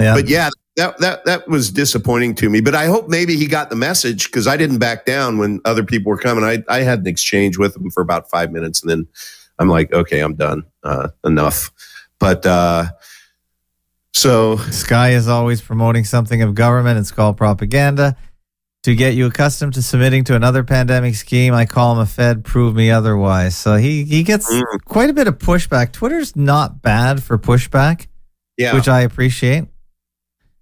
[0.00, 0.14] yeah.
[0.14, 2.60] but yeah, that that that was disappointing to me.
[2.60, 5.84] But I hope maybe he got the message because I didn't back down when other
[5.84, 6.44] people were coming.
[6.44, 9.06] I I had an exchange with him for about five minutes, and then
[9.58, 10.64] I'm like, okay, I'm done.
[10.82, 11.70] Uh, enough.
[12.18, 12.86] But uh,
[14.12, 16.98] so Sky is always promoting something of government.
[16.98, 18.16] It's called propaganda.
[18.84, 22.44] To get you accustomed to submitting to another pandemic scheme, I call him a Fed.
[22.44, 23.56] Prove me otherwise.
[23.56, 24.62] So he he gets Mm.
[24.84, 25.92] quite a bit of pushback.
[25.92, 28.08] Twitter's not bad for pushback,
[28.58, 29.64] yeah, which I appreciate.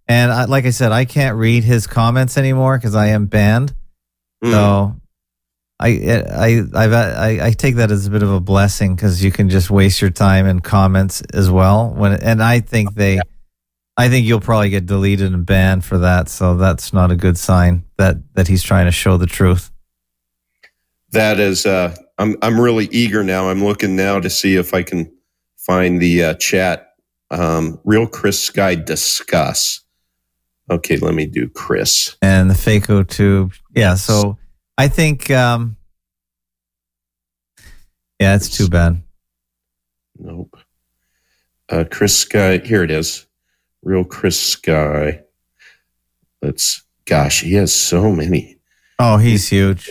[0.09, 3.75] And I, like I said, I can't read his comments anymore because I am banned.
[4.43, 4.51] Mm.
[4.51, 4.97] So
[5.83, 5.89] I
[6.31, 9.49] I I've, I I take that as a bit of a blessing because you can
[9.49, 11.93] just waste your time in comments as well.
[11.95, 13.21] When and I think they,
[13.97, 16.29] I think you'll probably get deleted and banned for that.
[16.29, 19.71] So that's not a good sign that that he's trying to show the truth.
[21.11, 23.49] That is, uh, I'm I'm really eager now.
[23.49, 25.13] I'm looking now to see if I can
[25.57, 26.95] find the uh, chat.
[27.31, 29.81] Um, Real Chris Sky discuss.
[30.73, 32.17] Okay, let me do Chris.
[32.23, 33.53] And the FacoTube.
[33.75, 33.95] Yeah.
[33.95, 34.39] So
[34.79, 35.31] I think.
[35.31, 35.77] um
[38.21, 39.03] Yeah, it's too bad.
[40.19, 40.57] Nope.
[41.69, 42.59] Uh, Chris Sky.
[42.59, 43.27] Here it is.
[43.83, 45.21] Real Chris Sky.
[46.41, 46.83] Let's.
[47.05, 48.57] Gosh, he has so many.
[48.99, 49.91] Oh, he's huge.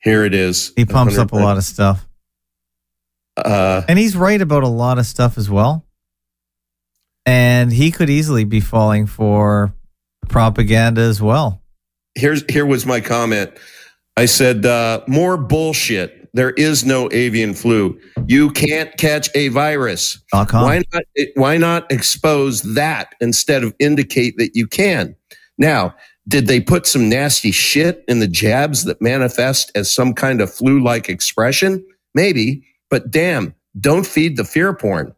[0.00, 0.72] Here it is.
[0.76, 2.06] He pumps up a lot of stuff.
[3.36, 5.84] Uh, And he's right about a lot of stuff as well.
[7.26, 9.74] And he could easily be falling for
[10.30, 11.62] propaganda as well.
[12.14, 13.50] here's here was my comment.
[14.16, 16.28] I said uh, more bullshit.
[16.32, 17.98] There is no avian flu.
[18.26, 20.22] You can't catch a virus.
[20.32, 20.46] Com.
[20.62, 21.02] Why not?
[21.34, 25.16] Why not expose that instead of indicate that you can?
[25.58, 25.94] Now,
[26.28, 30.52] did they put some nasty shit in the jabs that manifest as some kind of
[30.52, 31.84] flu-like expression?
[32.14, 35.14] Maybe, but damn, don't feed the fear porn.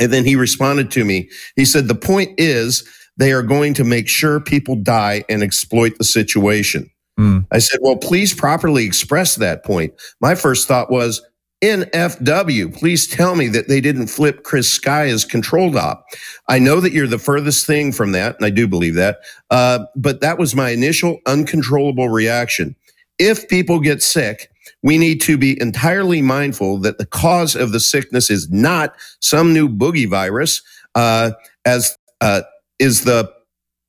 [0.00, 1.30] And then he responded to me.
[1.54, 2.82] He said, the point is
[3.16, 6.90] they are going to make sure people die and exploit the situation.
[7.16, 7.40] Hmm.
[7.50, 9.92] I said, well, please properly express that point.
[10.20, 11.22] My first thought was,
[11.62, 16.04] NFW, please tell me that they didn't flip Chris Sky as controlled op.
[16.48, 19.20] I know that you're the furthest thing from that, and I do believe that.
[19.48, 22.74] Uh, but that was my initial uncontrollable reaction.
[23.18, 24.50] If people get sick,
[24.82, 29.52] we need to be entirely mindful that the cause of the sickness is not some
[29.52, 30.62] new boogie virus,
[30.96, 31.30] uh,
[31.64, 32.42] as uh,
[32.82, 33.32] is the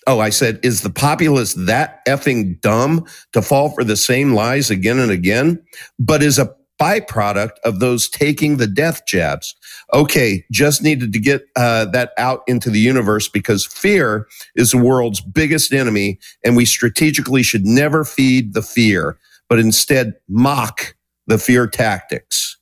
[0.05, 4.69] Oh, I said, is the populace that effing dumb to fall for the same lies
[4.69, 5.63] again and again?
[5.97, 9.55] But is a byproduct of those taking the death jabs.
[9.93, 14.77] Okay, just needed to get uh, that out into the universe because fear is the
[14.77, 19.17] world's biggest enemy, and we strategically should never feed the fear,
[19.47, 20.95] but instead mock
[21.27, 22.57] the fear tactics.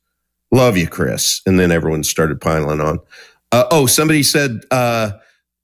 [0.52, 1.40] Love you, Chris.
[1.44, 3.00] And then everyone started piling on.
[3.50, 5.12] Uh, oh, somebody said, uh,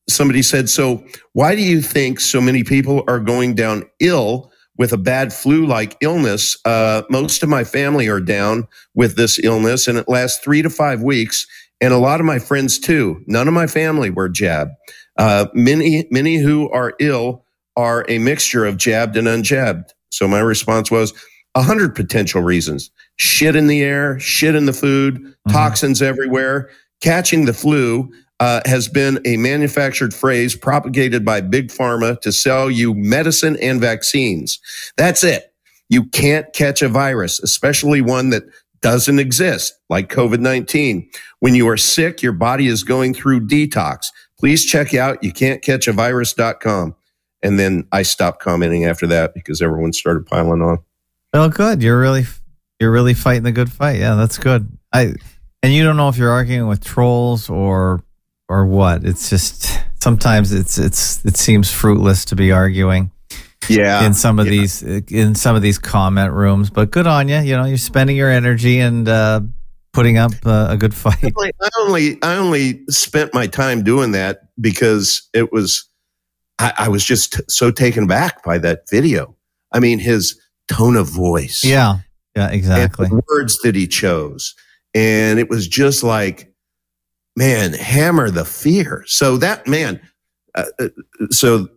[0.08, 4.92] somebody said, so why do you think so many people are going down ill with
[4.92, 6.56] a bad flu like illness?
[6.64, 10.70] Uh, most of my family are down with this illness and it lasts three to
[10.70, 11.46] five weeks.
[11.80, 13.22] And a lot of my friends too.
[13.26, 14.72] None of my family were jabbed.
[15.16, 17.44] Uh, many, many who are ill
[17.76, 19.90] are a mixture of jabbed and unjabbed.
[20.10, 21.12] So my response was
[21.54, 22.90] a hundred potential reasons.
[23.16, 28.88] Shit in the air, shit in the food, toxins everywhere, catching the flu, uh, has
[28.88, 34.60] been a manufactured phrase propagated by big pharma to sell you medicine and vaccines.
[34.96, 35.52] That's it.
[35.88, 38.44] You can't catch a virus, especially one that
[38.80, 41.08] doesn't exist, like COVID 19.
[41.40, 44.06] When you are sick, your body is going through detox.
[44.38, 46.94] Please check out you can't catch a virus.com.
[47.42, 50.78] And then I stopped commenting after that because everyone started piling on.
[51.32, 51.82] Well, good.
[51.82, 52.24] You're really
[52.80, 53.98] you're really fighting the good fight.
[53.98, 54.76] Yeah, that's good.
[54.92, 55.14] I
[55.62, 58.02] and you don't know if you're arguing with trolls or
[58.48, 59.04] or what.
[59.04, 63.10] It's just sometimes it's it's it seems fruitless to be arguing
[63.68, 64.04] Yeah.
[64.06, 64.50] in some of yeah.
[64.52, 66.70] these in some of these comment rooms.
[66.70, 67.38] But good on you.
[67.38, 69.40] You know, you're spending your energy and uh,
[69.92, 71.22] putting up uh, a good fight.
[71.36, 75.84] only- I only I only spent my time doing that because it was
[76.58, 79.36] I, I was just so taken back by that video.
[79.72, 81.98] I mean, his tone of voice, Yeah,
[82.34, 83.08] yeah, exactly.
[83.28, 84.54] words that he chose,
[84.94, 86.52] and it was just like,
[87.38, 89.04] man, hammer the fear.
[89.06, 90.00] So that man,
[90.54, 90.88] uh, uh,
[91.30, 91.68] so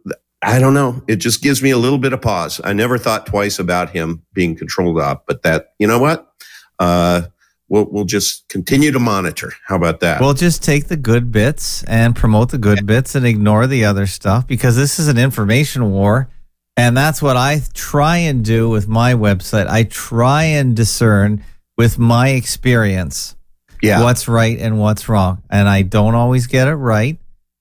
[0.41, 1.01] I don't know.
[1.07, 2.59] It just gives me a little bit of pause.
[2.64, 6.34] I never thought twice about him being controlled up, but that you know what.
[6.80, 7.24] Uh,
[7.72, 9.53] We'll, we'll just continue to monitor.
[9.66, 10.20] How about that?
[10.20, 14.07] We'll just take the good bits and promote the good bits and ignore the other
[14.07, 16.28] stuff because this is an information war.
[16.76, 19.68] And that's what I try and do with my website.
[19.68, 21.45] I try and discern
[21.78, 23.38] with my experience
[23.82, 24.02] yeah.
[24.04, 25.42] what's right and what's wrong.
[25.50, 27.18] And I don't always get it right.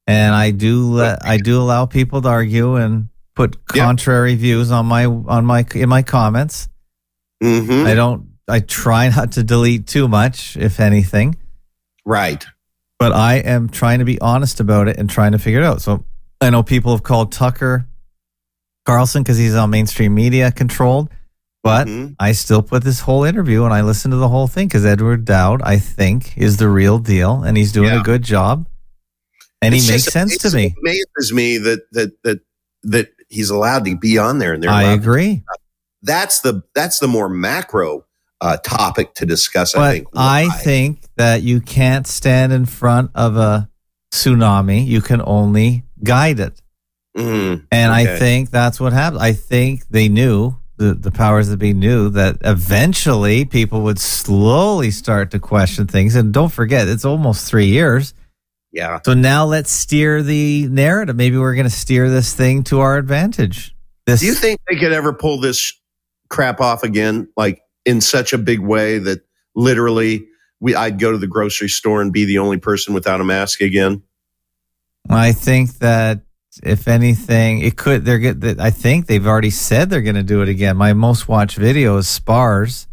[0.07, 3.85] And I do let, I do allow people to argue and put Yeah.
[3.85, 6.69] contrary views on my on my in my comments.
[7.43, 7.87] Mhm.
[7.87, 11.37] I don't I try not to delete too much, if anything.
[12.05, 12.45] Right.
[12.99, 15.81] but I am trying to be honest about it and trying to figure it out.
[15.81, 16.05] So
[16.43, 17.87] I know people have called Tucker
[18.85, 21.09] Carlson because he's on mainstream media controlled,
[21.63, 22.15] but Mhm.
[22.19, 25.25] I still put this whole interview and I listened to the whole thing because Edward
[25.25, 28.01] Dowd, I think, is the real deal and he's doing Yeah.
[28.01, 28.67] a good job.
[29.63, 30.75] And It's he makes just sense to me.
[30.83, 32.41] amazing- Amazes me that that that
[32.83, 35.43] that he's allowed to be on there and they're I agree.
[36.03, 38.05] That's the that's the more macro
[38.43, 39.75] uh, topic to discuss.
[39.75, 40.09] I But think.
[40.15, 43.69] I think that you can't stand in front of a
[44.15, 44.87] tsunami.
[44.87, 46.63] You can only guide it.
[47.15, 49.21] Mm, And I think that's what happened.
[49.21, 54.91] I think they knew the, the powers that be knew that eventually people would slowly
[54.91, 56.15] start to question things.
[56.15, 58.15] And don't forget, it's almost three years.
[58.73, 58.99] yeah.
[59.05, 61.17] So now let's steer the narrative.
[61.17, 63.77] Maybe we're going to steer this thing to our advantage.
[64.07, 65.71] This, Do you think they could ever pull this
[66.31, 69.21] crap off again, like in such a big way that
[69.55, 70.27] literally
[70.61, 73.61] we I'd go to the grocery store and be the only person without a mask
[73.61, 74.03] again?
[75.11, 76.23] I think that
[76.63, 78.05] if anything, it could.
[78.05, 78.59] They're good.
[78.59, 80.77] I think they've already said they're going to do it again.
[80.77, 82.89] My most watched video is SPARS,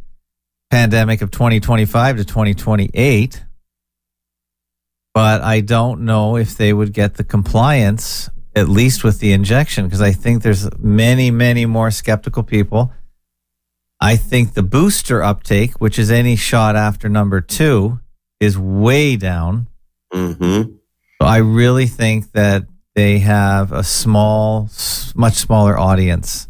[0.69, 3.43] pandemic of 2025 to 2028.
[5.13, 9.85] But I don't know if they would get the compliance, at least with the injection,
[9.85, 12.93] because I think there's many, many more skeptical people.
[13.99, 17.99] I think the booster uptake, which is any shot after number two,
[18.39, 19.67] is way down.
[20.13, 20.73] Mm-hmm.
[21.19, 22.67] So I really think that
[22.97, 24.69] they have a small,
[25.15, 26.47] much smaller audience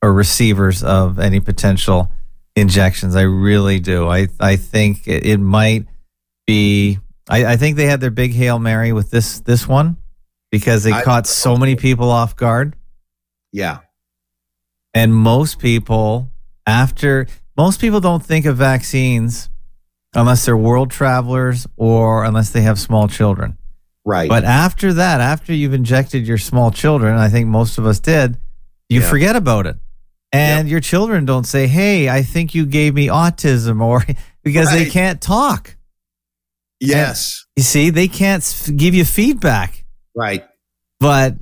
[0.00, 2.12] or receivers of any potential
[2.54, 3.16] injections.
[3.16, 4.08] I really do.
[4.08, 5.86] I I think it, might
[6.46, 7.00] be.
[7.28, 9.96] I, I think they had their big hail mary with this this one
[10.52, 12.76] because they I- caught so many people off guard,
[13.52, 13.80] Yeah.
[14.94, 16.30] and most people
[16.64, 17.26] after
[17.56, 19.50] most people don't think of vaccines
[20.14, 23.57] unless they're world travelers or unless they have small children.
[24.08, 24.28] Right.
[24.28, 28.38] But after that, after you've injected your small children, I think most of us did,
[28.88, 29.10] you Yeah.
[29.10, 29.76] forget about it.
[30.32, 34.04] And your children don't say, Hey, I think you gave me autism or
[34.42, 35.76] because they can't talk.
[36.80, 37.44] yes.
[37.56, 39.84] You see, they can't give you feedback.
[40.14, 40.44] Right.
[41.00, 41.34] But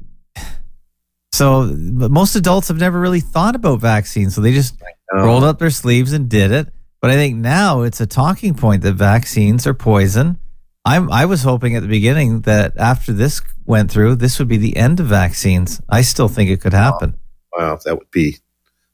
[1.33, 4.35] so but most adults have never really thought about vaccines.
[4.35, 4.75] So they just
[5.13, 6.69] rolled up their sleeves and did it.
[7.01, 10.39] But I think now it's a talking point that vaccines are poison.
[10.87, 14.57] I'm I was hoping at the beginning that after this went through, this would be
[14.57, 15.83] the end of vaccines.
[15.89, 17.17] I still think it could happen.
[17.53, 18.37] Wow, that would be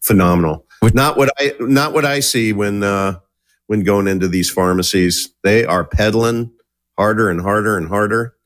[0.01, 0.67] phenomenal.
[0.81, 3.19] Would- not what I not what I see when uh
[3.67, 5.29] when going into these pharmacies.
[5.45, 6.51] They are peddling
[6.97, 8.37] harder and harder and harder.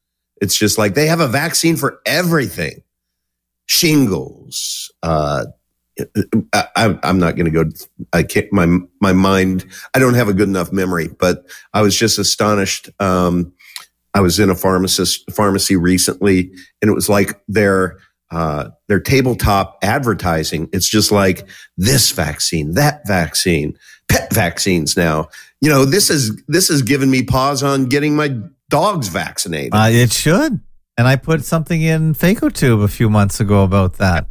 [0.43, 2.83] It's just like they have a vaccine for everything.
[3.67, 4.93] Shingles.
[5.05, 5.47] Uh
[6.53, 7.71] I, I- I'm not going to go.
[8.13, 8.53] I can't.
[8.53, 8.67] My
[9.01, 9.67] my mind.
[9.95, 11.09] I don't have a good enough memory.
[11.09, 12.91] But I was just astonished.
[13.01, 13.53] Um,
[14.15, 17.99] I was in a pharmacist pharmacy recently, and it was like their
[18.31, 20.69] uh, their tabletop advertising.
[20.73, 23.77] It's just like this vaccine, that vaccine,
[24.09, 24.97] pet vaccines.
[24.97, 25.29] Now,
[25.61, 28.37] you know, this is this has given me pause on getting my
[28.69, 29.75] dogs vaccinated.
[29.75, 30.61] Uh, it should.
[30.99, 34.29] And I put something in FacoTube a few months ago about that.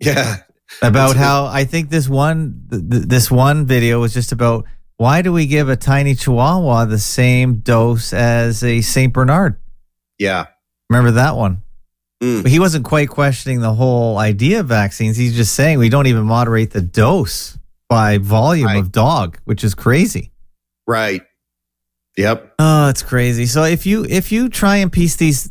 [0.00, 0.38] yeah,
[0.82, 4.64] About It's- how I think this one th- th- this one video was just about
[4.96, 9.56] why do we give a tiny chihuahua the same dose as a Saint Bernard?
[10.18, 10.46] yeah,
[10.90, 11.62] Remember that one?
[12.22, 12.42] Mm.
[12.42, 15.16] But he wasn't quite questioning the whole idea of vaccines.
[15.16, 17.58] He's just saying we don't even moderate the dose
[17.88, 18.78] by volume Right.
[18.78, 20.32] of dog, which is crazy.
[20.86, 21.22] right.
[22.16, 22.54] Yep.
[22.58, 23.44] Oh, it's crazy.
[23.46, 25.50] So if you if you try and piece these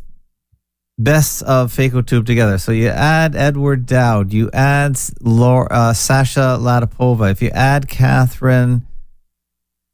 [0.98, 7.30] bests of FacoTube together, so you add Edward Dowd, you add Laura, uh, Sasha Latypova,
[7.30, 8.86] if you add Katherine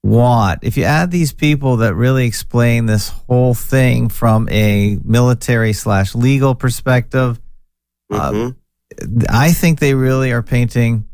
[0.05, 5.73] Watt, if you add these people that really explain this whole thing from a military
[5.73, 7.39] slash legal perspective,
[8.11, 8.57] Uh, Mhm.
[9.31, 11.07] I think they really are painting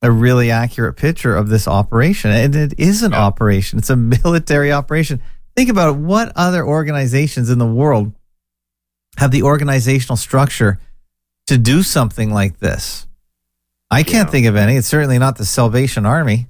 [0.00, 2.30] a really accurate picture of this operation.
[2.30, 3.18] And it is an Yeah.
[3.24, 5.20] operation, it's a military operation.
[5.54, 5.96] Think about it.
[5.98, 8.12] What other organizations in the world
[9.18, 10.78] have the organizational structure
[11.46, 13.06] to do something like this?
[13.90, 14.32] I can't Yeah.
[14.32, 14.76] think of any.
[14.76, 16.46] It's certainly not the Salvation Army.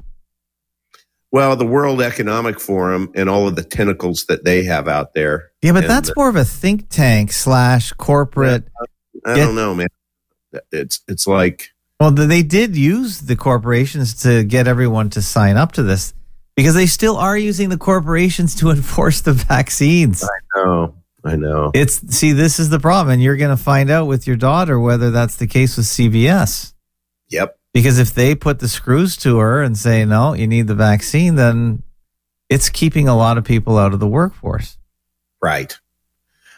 [1.33, 5.51] Well, the World Economic Forum and all of the tentacles that they have out there.
[5.61, 8.65] Yeah, but that's uh, more of a think tank slash corporate.
[9.27, 9.89] I Get- don't know, man.
[10.73, 15.73] It's it's like Well, they did use the corporations to get everyone to sign up
[15.73, 16.15] to this
[16.57, 20.27] because they still are using the corporations to enforce the vaccines.
[20.55, 20.95] oh,
[21.27, 21.73] I know.
[21.75, 24.79] It's see, this is the problem, and you're going to find out with your daughter
[24.79, 26.73] whether that's the case with CVS.
[27.31, 27.59] Yep.
[27.75, 31.35] Because if they put the screws to her and say no, you need the vaccine,
[31.35, 31.83] then
[32.49, 34.79] it's keeping a lot of people out of the workforce.
[35.43, 35.77] Right.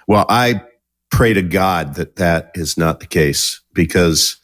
[0.07, 0.63] Well, I
[1.11, 4.37] pray to God that that is not the case because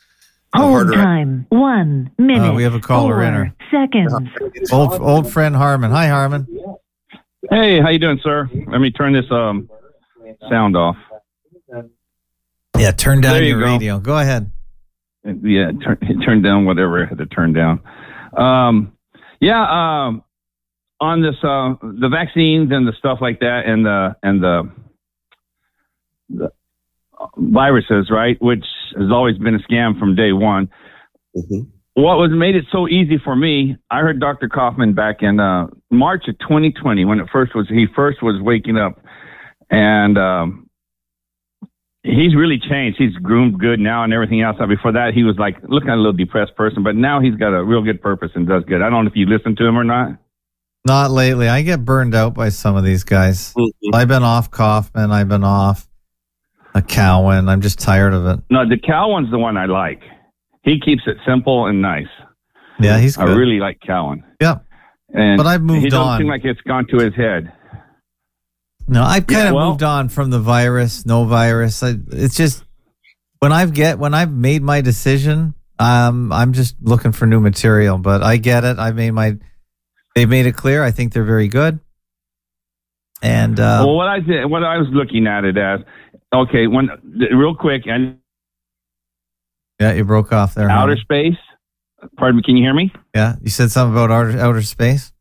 [0.54, 1.46] the Hold harder I- time.
[1.50, 2.50] One minute.
[2.50, 3.54] Uh, we have a caller in four her.
[3.70, 4.72] Seconds.
[4.72, 5.90] Old old friend Harmon.
[5.90, 6.46] Hi, Harmon.
[7.50, 8.48] Hey, how you doing, sir?
[8.68, 9.68] Let me turn this um
[10.48, 10.96] sound off.
[12.78, 13.72] Yeah, turn down There you your go.
[13.72, 13.98] radio.
[13.98, 14.50] Go ahead.
[15.24, 17.80] Yeah, turn turn down whatever I had to turn down.
[18.36, 18.92] Um,
[19.40, 20.22] yeah, um,
[21.00, 24.70] on this uh, the vaccines and the stuff like that, and the and the
[27.36, 28.36] viruses, right?
[28.40, 28.64] Which
[28.96, 30.68] has always been a scam from day one.
[31.36, 31.68] Mhm.
[31.94, 33.76] What was made it so easy for me?
[33.90, 34.48] I heard Dr.
[34.48, 38.76] Kaufman back in uh, March of 2020 when it first was he first was waking
[38.76, 38.98] up,
[39.70, 40.68] and um,
[42.02, 42.98] he's really changed.
[42.98, 44.56] He's groomed good now and everything else.
[44.68, 47.48] Before that, he was like looking at a little depressed person, but now he's got
[47.54, 48.82] a real good purpose and does good.
[48.82, 50.18] I don't know if you listen to him or not.
[50.86, 51.48] Not lately.
[51.48, 53.54] I get burned out by some of these guys.
[53.54, 53.70] Mhm.
[53.94, 55.10] I've been off Kaufman.
[55.12, 55.88] I've been off
[56.74, 57.48] a Cowan.
[57.48, 58.40] I'm just tired of it.
[58.50, 60.02] No, the one's the one I like.
[60.62, 62.08] He keeps it simple and nice.
[62.80, 64.24] Yeah, he's I really like Cowan.
[64.40, 64.58] Yeah.
[65.14, 67.52] And But I've moved he don't seem like it's gone to his head.
[68.86, 71.82] No, I've kind Yeah, of well- moved on from the virus, no virus.
[71.82, 72.64] I, it's just
[73.40, 77.98] when I've get when I've made my decision, um, I'm just looking for new material.
[77.98, 78.78] But I get it.
[78.78, 79.36] I've made my.
[80.14, 80.82] They've made it clear.
[80.84, 81.80] I think they're very good.
[83.22, 85.80] And uh, well, what I did, what I was looking at it as,
[86.34, 86.88] okay, when
[87.32, 88.18] real quick and
[89.80, 90.68] yeah, you broke off there.
[90.70, 91.00] outer Harvey.
[91.00, 91.38] space.
[92.18, 92.92] Pardon me, can you hear me?
[93.14, 95.12] Yeah, you said something about outer, outer space.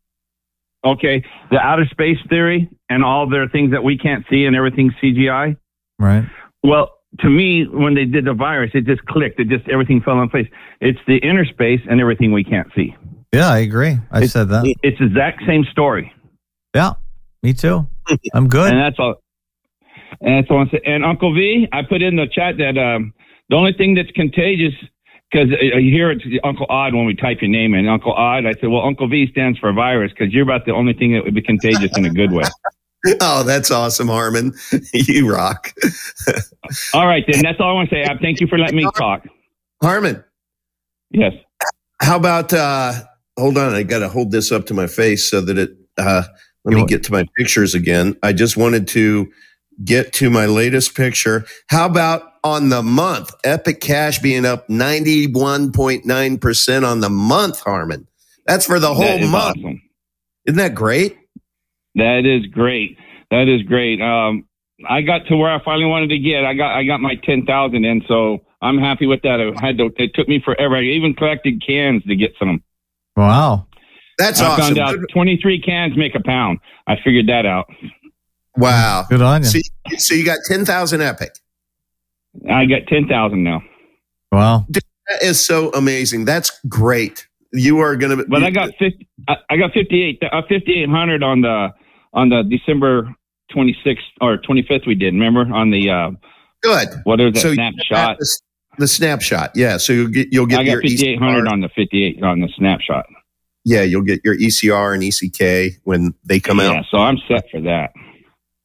[0.86, 4.94] Okay, the outer space theory and all their things that we can't see and everything's
[5.02, 5.56] CGI.
[5.98, 6.26] Right.
[6.62, 9.40] Well, to me, when they did the virus, it just clicked.
[9.40, 10.48] It just everything fell in place.
[10.82, 12.96] It's the inner space and everything we can't see.
[13.32, 13.98] Yeah, I agree.
[14.12, 14.64] I It's- said that.
[14.84, 16.12] It's the exact same story.
[16.76, 16.94] Yeah,
[17.42, 17.88] me too.
[18.34, 18.72] I'm good.
[18.74, 19.16] and that's all.
[20.22, 20.66] And that's all.
[20.86, 23.14] And Uncle V, I put in the chat that um,
[23.50, 24.74] the only thing that's contagious
[25.34, 27.88] because you hear it's Uncle Odd when we type your name in.
[27.88, 30.94] Uncle Odd, I said, well, Uncle V stands for virus because you're about the only
[30.94, 32.44] thing that would be contagious in a good way.
[33.20, 34.54] Oh, that's awesome, Harmon.
[34.94, 35.74] you rock.
[36.94, 37.42] All right, then.
[37.44, 38.04] That's all I want to say.
[38.04, 39.28] Ab, thank you for letting me talk.
[39.82, 40.24] Harmon,
[41.12, 41.34] Yes.
[42.02, 42.94] how about uh
[43.38, 46.24] hold on, I gotta hold this up to my face so that it uh
[46.64, 48.16] let me get to my pictures again.
[48.24, 49.30] I just wanted to
[49.84, 51.46] get to my latest picture.
[51.68, 53.34] How about on the month?
[53.44, 58.08] Epic Cash being up 91.9% on the month, Harmon.
[58.46, 59.58] That's for the whole is month.
[59.58, 59.82] awesome.
[60.46, 61.18] Isn't that great?
[61.96, 62.98] That is great.
[63.32, 64.02] That is great.
[64.02, 64.46] Um,
[64.88, 66.44] I got to where I finally wanted to get.
[66.44, 69.40] I got I got my ten thousand in, so I'm happy with that.
[69.40, 70.76] I had to, it took me forever.
[70.78, 72.64] I even collected cans to get some.
[73.16, 73.68] wow.
[74.18, 74.76] That's I awesome.
[74.76, 76.60] found out 23 cans make a pound.
[76.88, 77.66] I figured that out.
[78.56, 79.06] Wow.
[79.10, 79.50] Good on you.
[79.50, 79.60] So,
[79.98, 81.32] so you got 10,000 Epic.
[82.50, 83.62] I got 10,000 now.
[84.32, 84.66] wow.
[84.70, 86.26] That is so amazing.
[86.26, 87.28] That's great.
[87.52, 88.26] You are going to.
[88.28, 91.70] But I got 50, I, I got 58, uh, 5,800 on the,
[92.14, 93.14] on the December
[93.56, 95.14] 26th or 25th we did.
[95.14, 96.12] Remember on the, uh,
[96.62, 96.88] good.
[97.04, 98.18] what is that So you snapshot?
[98.20, 98.40] The,
[98.80, 99.78] the snapshot, yeah.
[99.78, 103.06] So you'll get you'll get I got your 5,800 on the 58 on the snapshot.
[103.66, 106.86] yeah, you'll get your ECR and ECK when they come yeah, out.
[106.90, 107.92] so I'm set for that.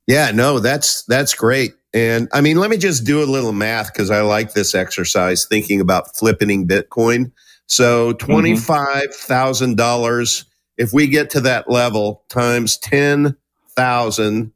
[0.06, 1.72] Yeah, no, that's that's great.
[1.94, 5.46] And I mean, let me just do a little math because I like this exercise
[5.46, 7.32] thinking about flipping Bitcoin.
[7.66, 10.44] So twenty five thousand dollars.
[10.76, 13.36] If we get to that level times ten
[13.70, 14.52] thousand,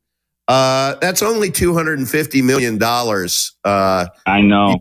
[0.49, 3.53] uh, that's only two hundred and fifty million dollars.
[3.65, 4.79] Uh, I know.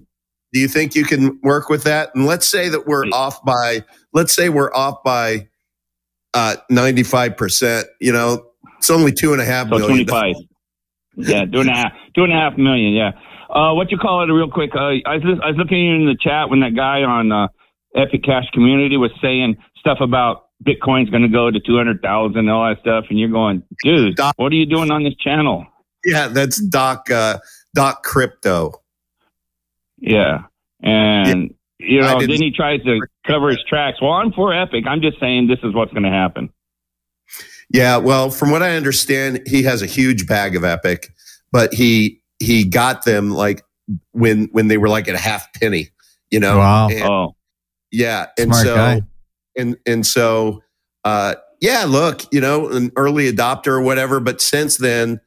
[0.54, 2.14] do you think you can work with that?
[2.16, 3.84] And let's say that we're off by,
[4.14, 5.48] let's say we're off by
[6.34, 8.46] uh, 95%, you know,
[8.78, 10.06] it's only two and a half So million.
[10.08, 10.36] 25.
[11.16, 12.94] Yeah, two and a half, two and a half million.
[12.94, 13.12] Yeah.
[13.50, 14.72] Uh, what you call it real quick?
[14.74, 17.48] Uh, I was, I was looking in the chat when that guy on uh,
[17.96, 22.70] Epic Cash Community was saying stuff about Bitcoin's going to go to 200,000 and all
[22.70, 23.06] that stuff.
[23.10, 25.66] And you're going, dude, Doc- what are you doing on this channel?
[26.06, 27.40] Yeah, that's Doc, uh,
[27.76, 28.82] Doc Crypto.
[29.98, 30.44] Yeah.
[30.82, 34.02] And, you know, then he tries to cover his tracks.
[34.02, 34.86] Well, I'm for Epic.
[34.88, 36.50] I'm just saying this is what's going to happen.
[37.74, 41.14] Yeah, well, from what I understand, he has a huge bag of Epic,
[41.52, 43.64] but he he got them like
[44.12, 45.90] when when they were like at a half penny,
[46.30, 46.58] you know.
[46.58, 46.90] Wow.
[46.90, 47.36] And- Oh,
[47.92, 49.02] Yeah, and Smart so guy.
[49.58, 50.62] and and so
[51.04, 55.20] uh yeah, look, you know, an early adopter or whatever, but since then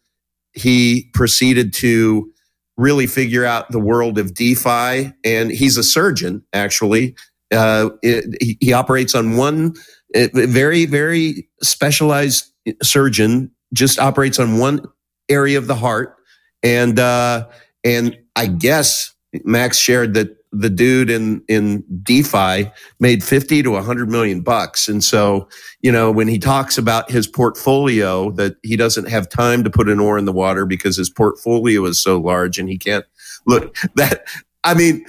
[0.52, 2.30] he proceeded to
[2.76, 7.14] really figure out the world of DeFi and he's a surgeon actually.
[7.52, 9.74] Uh it, he, he operates on one
[10.14, 14.84] uh, very very specialized surgeon just operates on one
[15.28, 16.16] area of the heart
[16.62, 17.46] and uh
[17.84, 19.14] and I guess
[19.44, 22.70] Max shared that the dude in in DeFi
[23.00, 24.88] made 50 to 100 million bucks.
[24.88, 25.48] And so,
[25.80, 29.88] you know, when he talks about his portfolio that he doesn't have time to put
[29.88, 33.04] an oar in the water because his portfolio is so large and he can't
[33.46, 34.26] look that
[34.62, 35.04] I mean,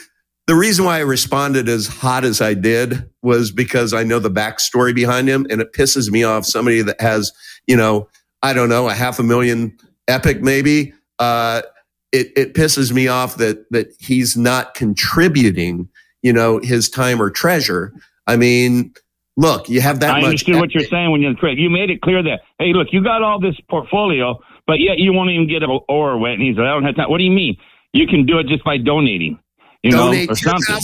[0.48, 4.30] the reason why I responded as hot as I did was because I know the
[4.30, 7.32] backstory behind him and it pisses me off somebody that has,
[7.68, 8.08] you know,
[8.44, 9.76] I don't know, a half a million
[10.08, 11.64] epic maybe uh
[12.12, 15.90] it it pisses me off that that he's not contributing,
[16.22, 17.92] you know, his time or treasure.
[18.28, 18.94] I mean,
[19.38, 20.26] look, you have that I much.
[20.26, 21.58] understood what you're saying when you're Craig.
[21.58, 25.12] You made it clear that hey, look, you got all this portfolio, but yet you
[25.12, 26.34] won't even get an oar wet.
[26.34, 27.10] And he's like, I don't have time.
[27.10, 27.58] What do you mean?
[27.94, 29.40] You can do it just by donating,
[29.86, 30.76] you Donate know, or something.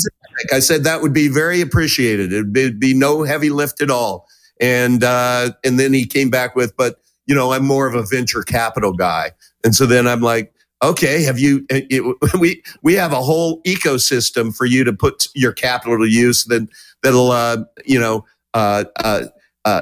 [0.52, 2.32] I said that would be very appreciated.
[2.34, 4.28] It'd be, be no heavy lift at all.
[4.60, 8.04] And uh, and then he came back with, but you know, I'm more of a
[8.04, 9.32] venture capital guy.
[9.64, 10.54] And so then I'm like,
[10.84, 11.66] okay, have you?
[11.70, 16.06] It, it- we we have a whole ecosystem for you to put your capital to
[16.10, 16.68] use that
[17.04, 19.26] that'll uh, you know uh, uh,
[19.66, 19.82] uh,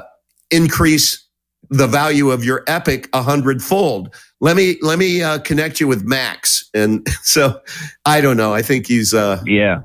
[0.50, 1.26] increase
[1.68, 4.14] the value of your epic a hundredfold.
[4.40, 6.68] Let me let me uh, connect you with Max.
[6.74, 7.60] And so
[8.04, 8.52] I don't know.
[8.54, 9.80] I think he's uh, Yeah.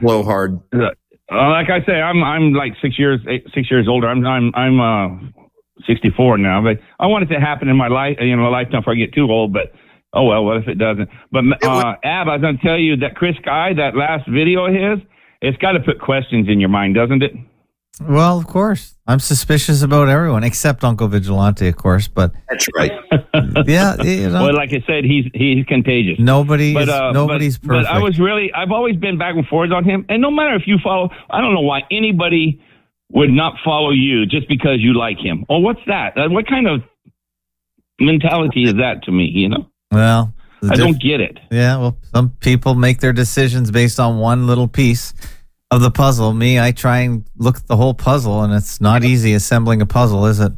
[0.00, 0.60] blowhard.
[0.72, 0.90] Uh,
[1.30, 4.08] like I say, I'm I'm like six years eight, six years older.
[4.08, 5.18] I'm I'm I'm uh
[5.86, 8.80] 64 now, but I want it to happen in my life, you know, my lifetime
[8.80, 9.52] before I get too old.
[9.52, 9.72] But
[10.14, 11.08] oh well, what if it doesn't?
[11.30, 14.74] But uh, Ab, I was gonna tell you that Chris Guy, that last video of
[14.74, 15.06] his,
[15.42, 17.32] it's got to put questions in your mind, doesn't it?
[18.00, 18.94] Well, of course.
[19.08, 22.06] I'm suspicious about everyone except Uncle Vigilante, of course.
[22.08, 22.92] But That's right.
[23.66, 26.18] yeah, you know, Well, like I said, he's he's contagious.
[26.20, 27.88] nobody, But, is, uh, nobody's but, perfect.
[27.88, 30.04] But I was really, I've always been back and forth on him.
[30.08, 32.60] And no matter if you follow, I don't know why anybody
[33.10, 35.44] would not follow you just because you like him.
[35.48, 36.16] Oh, what's that?
[36.18, 36.82] Uh, What kind of
[38.00, 39.24] mentality is that to me?
[39.24, 41.38] You know, well, the I diff- don't get it.
[41.50, 45.14] Yeah, well, some people make their decisions based on one little piece
[45.70, 46.32] of the puzzle.
[46.32, 49.86] Me, I try and look at the whole puzzle, and it's not easy assembling a
[49.86, 50.52] puzzle, is it?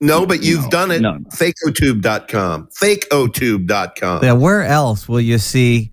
[0.00, 1.00] No, but you've No, done it.
[1.00, 1.18] no.
[1.34, 2.68] Fakeotube.com.
[2.80, 4.22] Fakeotube.com.
[4.24, 5.92] Yeah, where else will you see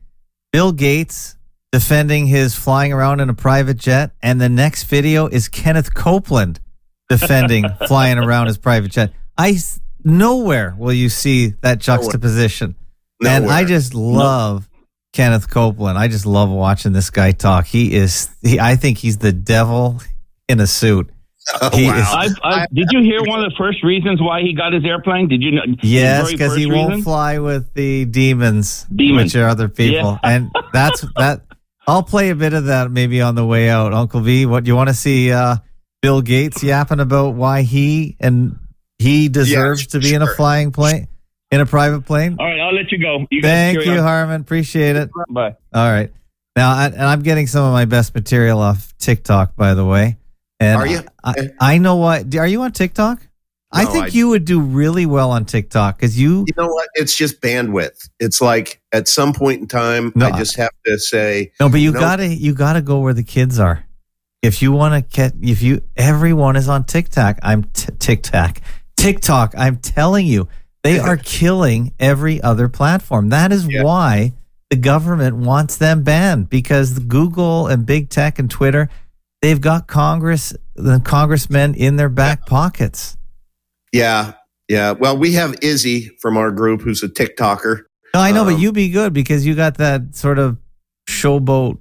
[0.51, 1.37] Bill Gates
[1.71, 6.59] defending his flying around in a private jet, and the next video is Kenneth Copeland
[7.09, 9.13] defending flying around his private jet?
[9.37, 12.75] I s- nowhere will you see that juxtaposition,
[13.25, 14.69] and I just love
[15.13, 15.97] Kenneth Copeland.
[15.97, 17.65] I just love watching this guy talk.
[17.65, 20.01] He is, he, I think he's the devil
[20.49, 21.09] in a suit.
[21.61, 21.99] Oh, he wow.
[21.99, 24.83] is- I've, i did you hear one of the first reasons why he got his
[24.85, 25.27] airplane?
[25.27, 25.61] Did you know?
[25.81, 27.03] Yes, because he first won't reason?
[27.03, 29.25] fly with the demons, Demons.
[29.33, 30.29] which are other people, Yeah.
[30.35, 31.41] and that's that.
[31.85, 34.45] I'll play a bit of that maybe on the way out, Uncle V.
[34.45, 35.31] What you want to see?
[35.33, 35.57] Uh,
[36.01, 38.57] Bill Gates yapping about why he and
[38.97, 41.07] he deserves Yes, to be in a flying plane,
[41.53, 42.35] in a private plane.
[42.39, 43.25] All right, I'll let you go.
[43.31, 43.97] You Thank you, on.
[43.99, 44.41] Harmon.
[44.41, 45.09] Appreciate it.
[45.29, 45.55] Bye.
[45.73, 46.11] All right.
[46.55, 50.17] Now, I, and I'm getting some of my best material off TikTok, by the way.
[50.59, 51.01] And Are you?
[51.23, 52.35] I, I know what.
[52.35, 53.19] Are you on TikTok?
[53.71, 56.89] I think I- you would do really well on TikTok because you You know what?
[56.93, 58.07] It's just bandwidth.
[58.19, 61.79] It's like at some point in time, No, I just have to say, No, but
[61.79, 61.99] you No.
[61.99, 63.83] gotta you gotta go where the kids are.
[64.43, 68.59] If you want to get, if you everyone is on TikTok, I'm t- TikTok,
[68.95, 69.55] TikTok.
[69.57, 70.47] I'm telling you,
[70.83, 73.29] they are killing every other platform.
[73.29, 73.83] That is Yeah.
[73.83, 74.33] why
[74.69, 78.89] the government wants them banned because Google and big tech and Twitter,
[79.41, 83.15] they've got Congress, the congressmen in their back pockets.
[83.91, 84.33] yeah,
[84.67, 84.91] yeah.
[84.91, 87.81] Well, we have Izzy from our group who's a TikToker.
[88.15, 90.57] No, I know, but Um, you be good because you got that sort of
[91.09, 91.77] showboat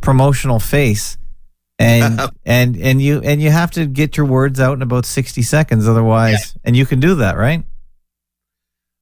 [0.00, 1.16] promotional face,
[1.78, 5.42] and and and you and you have to get your words out in about sixty
[5.42, 7.64] seconds, otherwise, and you can do that, right?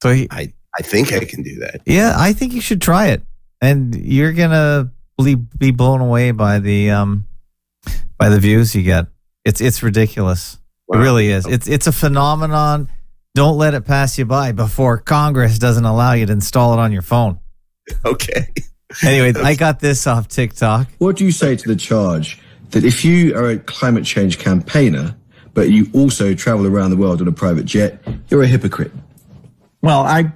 [0.01, 1.81] So he, I, I think I can do that.
[1.85, 3.21] yeah, I think you should try it,
[3.61, 4.91] and you're gonna
[5.23, 7.27] be be blown away by the um
[8.17, 9.07] by the views you get.
[9.45, 10.57] It's it's ridiculous.
[10.91, 11.45] It really is.
[11.45, 12.89] It's it's a phenomenon.
[13.33, 16.91] Don't let it pass you by before Congress doesn't allow you to install it on
[16.91, 17.39] your phone.
[18.05, 18.47] Okay.
[19.03, 20.87] Anyway, I got this off TikTok.
[20.99, 22.39] What do you say to the charge
[22.71, 25.15] that if you are a climate change campaigner,
[25.53, 28.91] but you also travel around the world on a private jet, you're a hypocrite?
[29.81, 30.33] Well, I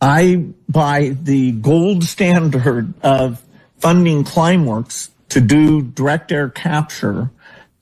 [0.00, 3.42] I buy the gold standard of
[3.78, 7.30] funding Climeworks to do direct air capture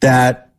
[0.01, 0.53] that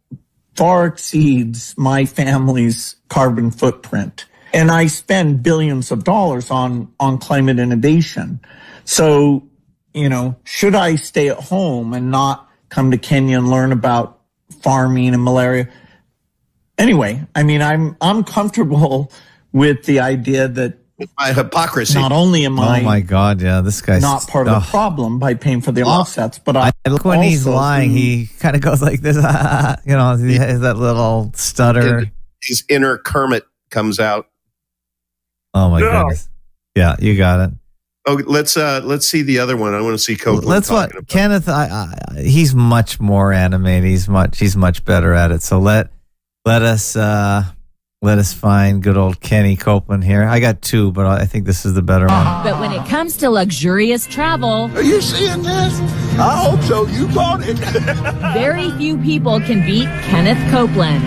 [0.56, 4.26] far exceeds my family's carbon footprint.
[4.54, 8.40] And I spend billions of dollars on on climate innovation.
[8.84, 9.48] So,
[9.94, 14.20] you know, should I stay at home and not come to Kenya and learn about
[14.62, 15.70] farming and malaria?
[16.78, 19.12] Anyway, I mean, I'm I'm comfortable
[19.52, 20.78] with the idea that
[21.18, 21.94] My hypocrisy.
[21.98, 23.42] not only am I, Oh my God!
[23.42, 24.70] Yeah, this guy's not part of the oh.
[24.70, 28.28] problem by paying for the offsets, but I, I look when he's lying, who- he
[28.40, 29.16] kind of goes like this.
[29.86, 32.12] you know, he has that little stutter.
[32.42, 34.28] His inner Kermit comes out.
[35.54, 35.92] Oh my No.
[35.92, 36.30] goodness!
[36.76, 37.56] Yeah, you got it.
[38.08, 39.74] Oh, let's uh let's see the other one.
[39.74, 40.48] I want to see Copeland.
[40.48, 41.50] Let's what talking about- Kenneth.
[41.50, 43.90] I, I, he's much more animated.
[43.90, 44.40] He's much.
[44.40, 45.42] He's much better at it.
[45.44, 45.92] So let
[46.46, 47.44] let us uh
[48.02, 50.24] let us find good old Kenny Copeland here.
[50.24, 52.44] I got two, but I think this is the better one.
[52.46, 55.80] But when it comes to luxurious travel, Are you seeing this?
[56.18, 56.88] I hope so.
[56.88, 57.58] You bought it.
[58.34, 61.04] very few people can beat Kenneth Copeland.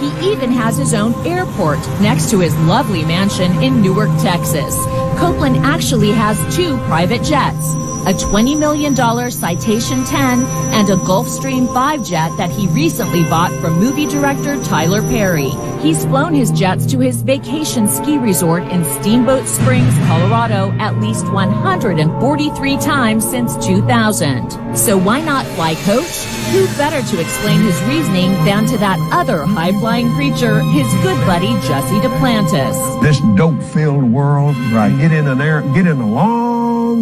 [0.00, 4.74] He even has his own airport next to his lovely mansion in Newark, Texas.
[5.20, 7.74] Copeland actually has two private jets.
[8.04, 8.96] A $20 million
[9.30, 10.42] Citation 10
[10.74, 15.52] and a Gulfstream 5 jet that he recently bought from movie director Tyler Perry.
[15.82, 21.26] He's flown his jets to his vacation ski resort in Steamboat Springs, Colorado at least
[21.32, 24.76] 143 times since 2000.
[24.76, 26.24] So why not fly coach?
[26.52, 31.52] Who better to explain his reasoning than to that other high-flying creature, his good buddy
[31.66, 33.02] Jesse Duplantis.
[33.02, 34.56] this dope-filled world.
[34.72, 34.96] Right.
[34.96, 35.62] Get in an air.
[35.74, 36.51] Get in a long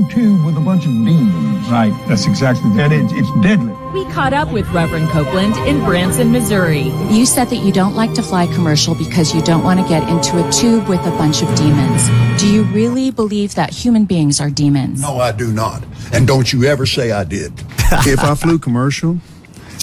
[0.08, 1.68] tube with a bunch of demons.
[1.68, 1.92] Right.
[2.08, 2.70] That's exactly.
[2.80, 3.72] And it's it's deadly.
[3.92, 6.90] We caught up with Reverend Copeland in Branson, Missouri.
[7.10, 10.08] You said that you don't like to fly commercial because you don't want to get
[10.08, 12.08] into a tube with a bunch of demons.
[12.40, 15.02] Do you really believe that human beings are demons?
[15.02, 15.84] No, I do not.
[16.12, 17.52] And don't you ever say I did.
[18.06, 19.18] if I flew commercial,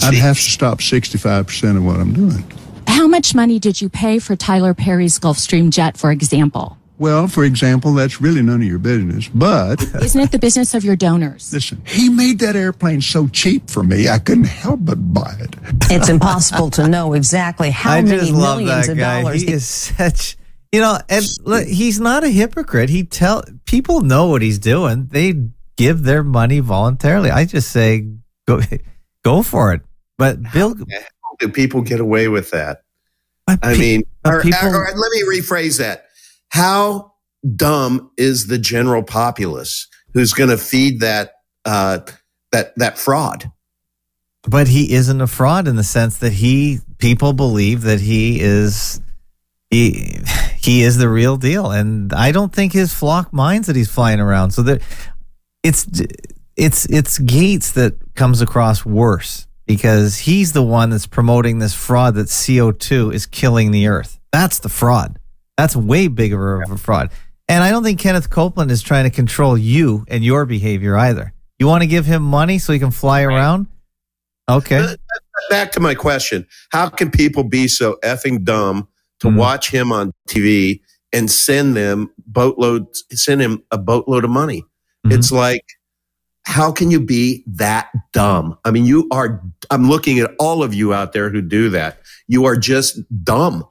[0.03, 2.44] I'd have to stop 65% of what I'm doing.
[2.88, 6.77] How much money did you pay for Tyler Perry's Gulfstream jet, for example?
[6.99, 9.28] Well, for example, that's really none of your business.
[9.28, 11.53] But Isn't it the business of your donors?
[11.53, 15.56] listen, he made that airplane so cheap for me, I couldn't help but buy it.
[15.91, 19.22] It's impossible to know exactly how I many just love millions that of guy.
[19.22, 19.41] dollars.
[19.44, 20.38] He is such,
[20.72, 22.90] you know, and look, he's not a hypocrite.
[22.90, 25.07] He tell people know what he's doing.
[25.11, 25.34] They
[25.78, 27.30] give their money voluntarily.
[27.30, 28.07] I just say
[28.48, 28.60] go,
[29.24, 29.82] go for it.
[30.18, 32.82] But Bill, How do people get away with that?
[33.48, 36.06] I pe- mean, but or- people- or- let me rephrase that.
[36.49, 37.14] How
[37.56, 41.34] dumb is the general populace who's going to feed that
[41.65, 41.99] uh,
[42.52, 43.52] that that fraud?
[44.48, 49.02] but he isn't a fraud in the sense that he people believe that he is
[49.69, 50.19] he
[50.57, 51.69] he is the real deal.
[51.69, 54.52] And i don't think his flock minds that he's flying around.
[54.52, 54.82] So that
[55.64, 55.86] it's
[56.56, 62.15] it's it's gates that comes across worse because he's the one that's promoting this fraud
[62.15, 64.19] that co2 is killing the earth.
[64.32, 65.19] That's the fraud
[65.57, 67.09] that's way bigger of a fraud
[67.49, 71.34] and i don't think kenneth copeland is trying to control you and your behavior either
[71.59, 73.67] you want to give him money so he can fly around
[74.49, 74.95] okay
[75.51, 78.88] Back to my question: How can people be so effing dumb
[79.19, 79.35] to Mhm.
[79.35, 80.81] watch him on TV
[81.13, 84.63] and send them boatloads, send him a boatload of money?
[85.05, 85.13] Mhm.
[85.13, 85.63] It's like,
[86.41, 88.57] how can you be that dumb?
[88.65, 89.39] I mean, you are.
[89.69, 91.99] I'm looking at all of you out there who do that.
[92.27, 93.63] You are just dumb,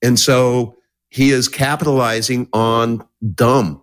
[0.00, 0.74] and so
[1.10, 3.82] he is capitalizing on dumb.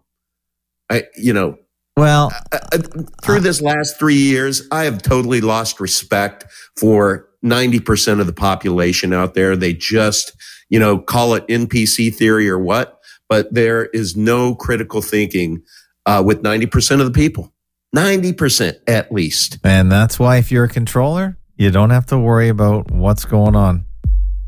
[0.89, 1.57] I, you know,
[1.97, 2.77] well uh, uh,
[3.21, 6.45] through this last three years, I have totally lost respect
[6.77, 9.55] for 90% of the population out there.
[9.55, 10.31] They just,
[10.69, 15.63] you know, call it NPC theory or what, but there is no critical thinking
[16.05, 17.53] uh, with 90% of the people.
[17.95, 19.59] 90% at least.
[19.63, 23.55] And that's why if you're a controller, you don't have to worry about what's going
[23.55, 23.85] on.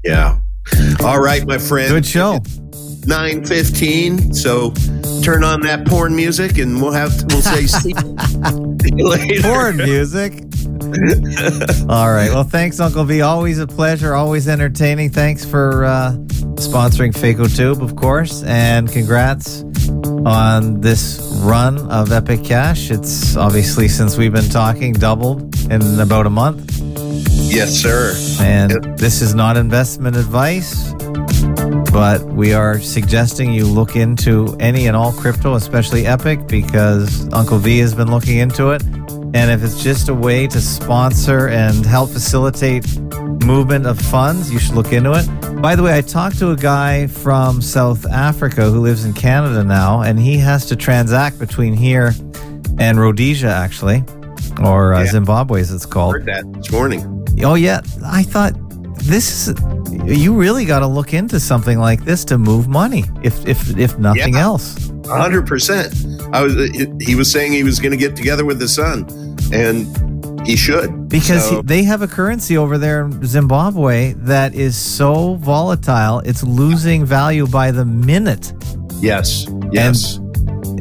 [0.04, 0.40] Yeah.
[1.04, 1.90] All right, my friend.
[1.90, 2.40] Good show.
[3.06, 4.34] 915.
[4.34, 4.72] So
[5.22, 7.94] turn on that porn music and we'll have, we'll say, see
[8.96, 9.42] you later.
[9.42, 10.44] Porn music.
[11.90, 12.30] All right.
[12.30, 13.22] Well, thanks, Uncle V.
[13.22, 14.16] Always a pleasure.
[14.16, 15.10] Always entertaining.
[15.12, 16.14] Thanks for uh,
[16.56, 18.44] sponsoring FacoTube, of course.
[18.44, 19.64] And congrats
[20.26, 22.92] on this run of Epic Cash.
[22.92, 26.80] It's obviously, since we've been talking, doubled in about a month.
[27.52, 28.14] Yes, sir.
[28.42, 30.92] And this is not investment advice,
[31.92, 37.58] but we are suggesting you look into any and all crypto, especially Epic, because Uncle
[37.58, 38.84] V has been looking into it.
[39.34, 42.86] And if it's just a way to sponsor and help facilitate
[43.46, 45.62] movement of funds, you should look into it.
[45.62, 49.64] By the way, I talked to a guy from South Africa who lives in Canada
[49.64, 52.14] now, and he has to transact between here
[52.80, 54.04] and Rhodesia, actually,
[54.64, 55.12] or uh, Yeah.
[55.12, 56.14] Zimbabwe, as it's called.
[56.14, 57.26] Heard that this morning.
[57.44, 58.54] Oh yeah, I thought
[59.10, 59.56] this is
[60.06, 63.98] you really got to look into something like this to move money, if if if
[64.00, 64.42] nothing Yeah.
[64.50, 64.92] else.
[65.08, 65.94] hundred percent.
[66.32, 66.54] I was.
[67.02, 69.06] He was saying he was going to get together with his son,
[69.52, 69.88] and
[70.48, 74.76] he should Because So, he- they have a currency over there in Zimbabwe that is
[74.76, 78.54] so volatile, it's losing value by the minute.
[79.02, 80.20] yes, yes,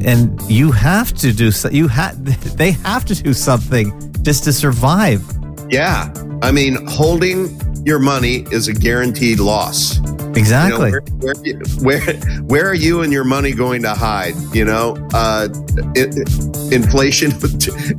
[0.05, 1.69] And you have to do so.
[1.71, 2.15] You have
[2.57, 3.87] they have to do something
[4.23, 5.23] just to survive.
[5.71, 6.09] yeah.
[6.43, 7.49] I mean, holding
[7.85, 9.97] your money is a guaranteed loss.
[9.99, 10.91] You know, Exactly.
[10.93, 11.35] where, where,
[11.83, 14.35] where where are you and your money going to hide?
[14.55, 15.49] You know, uh,
[15.97, 17.33] it, it- inflation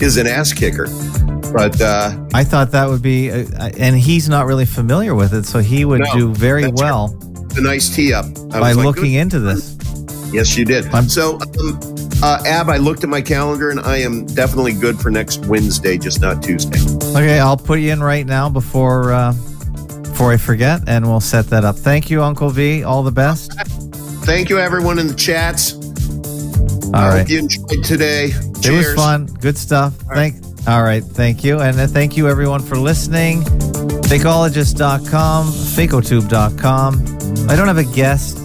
[0.02, 0.88] is an ass kicker.
[1.52, 3.46] But uh, I thought that would be, uh,
[3.80, 7.18] and he's not really familiar with it, so he would No, do very well
[7.58, 8.26] a nice tee up.
[8.54, 9.18] I by like, looking good.
[9.20, 9.76] into this.
[10.32, 10.86] Yes, you did.
[11.10, 11.80] so, um,
[12.22, 15.98] uh, Ab, I looked at my calendar and I am definitely good for next Wednesday,
[15.98, 16.78] just not Tuesday.
[17.16, 19.34] Okay, I'll put you in right now before uh,
[20.20, 21.78] before I forget, and we'll set that up.
[21.78, 22.84] Thank you, Uncle V.
[22.84, 23.54] All the best.
[24.26, 25.76] Thank you, everyone in the chats.
[26.88, 27.20] All I right.
[27.20, 28.26] hope you enjoyed today.
[28.26, 28.88] It Cheers.
[28.88, 29.28] was fun.
[29.28, 29.94] Good stuff.
[30.14, 30.36] Thank.
[30.68, 31.02] All right.
[31.02, 31.62] Thank you.
[31.62, 33.44] And uh, thank you everyone for listening.
[34.12, 37.50] Fakeologist.com, fakotube.com.
[37.50, 38.38] I don't have a guest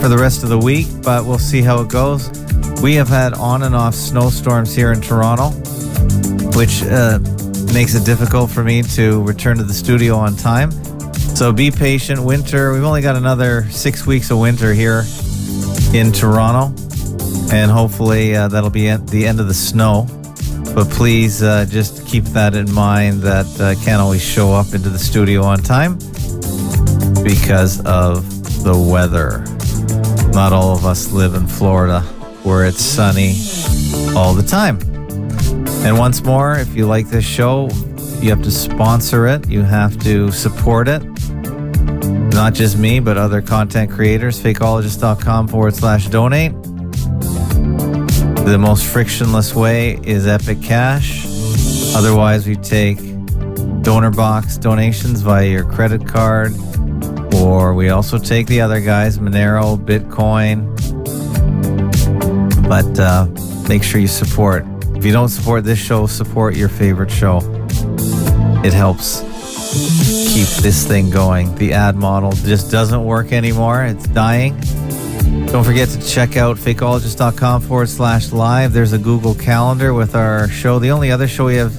[0.00, 2.28] for the rest of the week, but we'll see how it goes.
[2.82, 5.50] We have had on and off snowstorms here in Toronto,
[6.58, 7.20] which uh,
[7.72, 10.72] makes it difficult for me to return to the studio on time.
[11.34, 12.22] So be patient.
[12.22, 15.04] Winter, we've only got another six weeks of winter here
[15.92, 16.72] in Toronto
[17.52, 20.06] and hopefully uh, that'll be at the end of the snow.
[20.74, 24.88] But please uh, just keep that in mind that uh, can't always show up into
[24.88, 25.94] the studio on time
[27.22, 29.44] because of the weather.
[30.32, 32.00] Not all of us live in Florida
[32.42, 33.36] where it's sunny
[34.16, 34.78] all the time.
[35.84, 37.68] And once more, if you like this show,
[38.20, 41.02] you have to sponsor it, you have to support it.
[42.34, 44.42] Not just me, but other content creators.
[44.42, 46.52] Fakeologist.com forward slash donate.
[48.44, 51.24] The most frictionless way is Epic Cash.
[51.94, 52.98] Otherwise, we take
[53.82, 56.52] donor box donations via your credit card,
[57.34, 60.68] or we also take the other guys, Monero, Bitcoin.
[62.68, 63.28] But uh,
[63.68, 64.66] make sure you support.
[64.96, 67.38] If you don't support this show, support your favorite show.
[68.64, 69.22] It helps
[70.34, 71.54] keep this thing going.
[71.54, 74.58] The ad model just doesn't work anymore, it's dying.
[75.46, 78.72] Don't forget to check out fakeologist.com forward slash live.
[78.72, 80.80] There's a Google Calendar with our show.
[80.80, 81.72] The only other show we have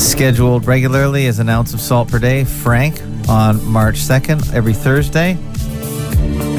[0.00, 2.44] scheduled regularly is an ounce of salt per day.
[2.44, 5.32] Frank on March 2nd, every Thursday.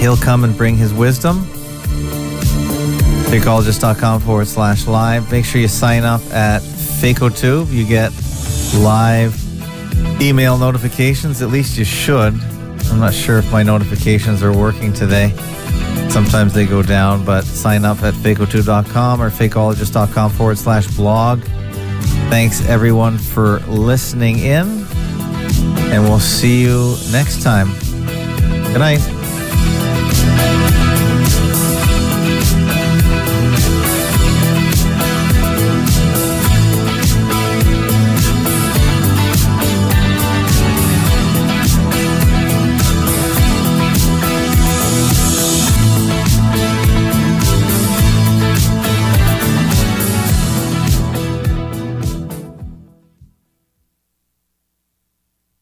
[0.01, 1.45] He'll come and bring his wisdom.
[3.31, 5.31] Fakeologist.com forward slash live.
[5.31, 7.71] Make sure you sign up at FakeOTube.
[7.71, 8.11] You get
[8.83, 9.42] live
[10.21, 11.41] email notifications.
[11.41, 12.33] At least you should.
[12.91, 15.33] I'm not sure if my notifications are working today.
[16.09, 21.43] Sometimes they go down, but sign up at fakeotube.com or fakeologist.com forward slash blog.
[22.29, 24.85] Thanks everyone for listening in,
[25.91, 27.71] and we'll see you next time.
[28.71, 29.22] Good night.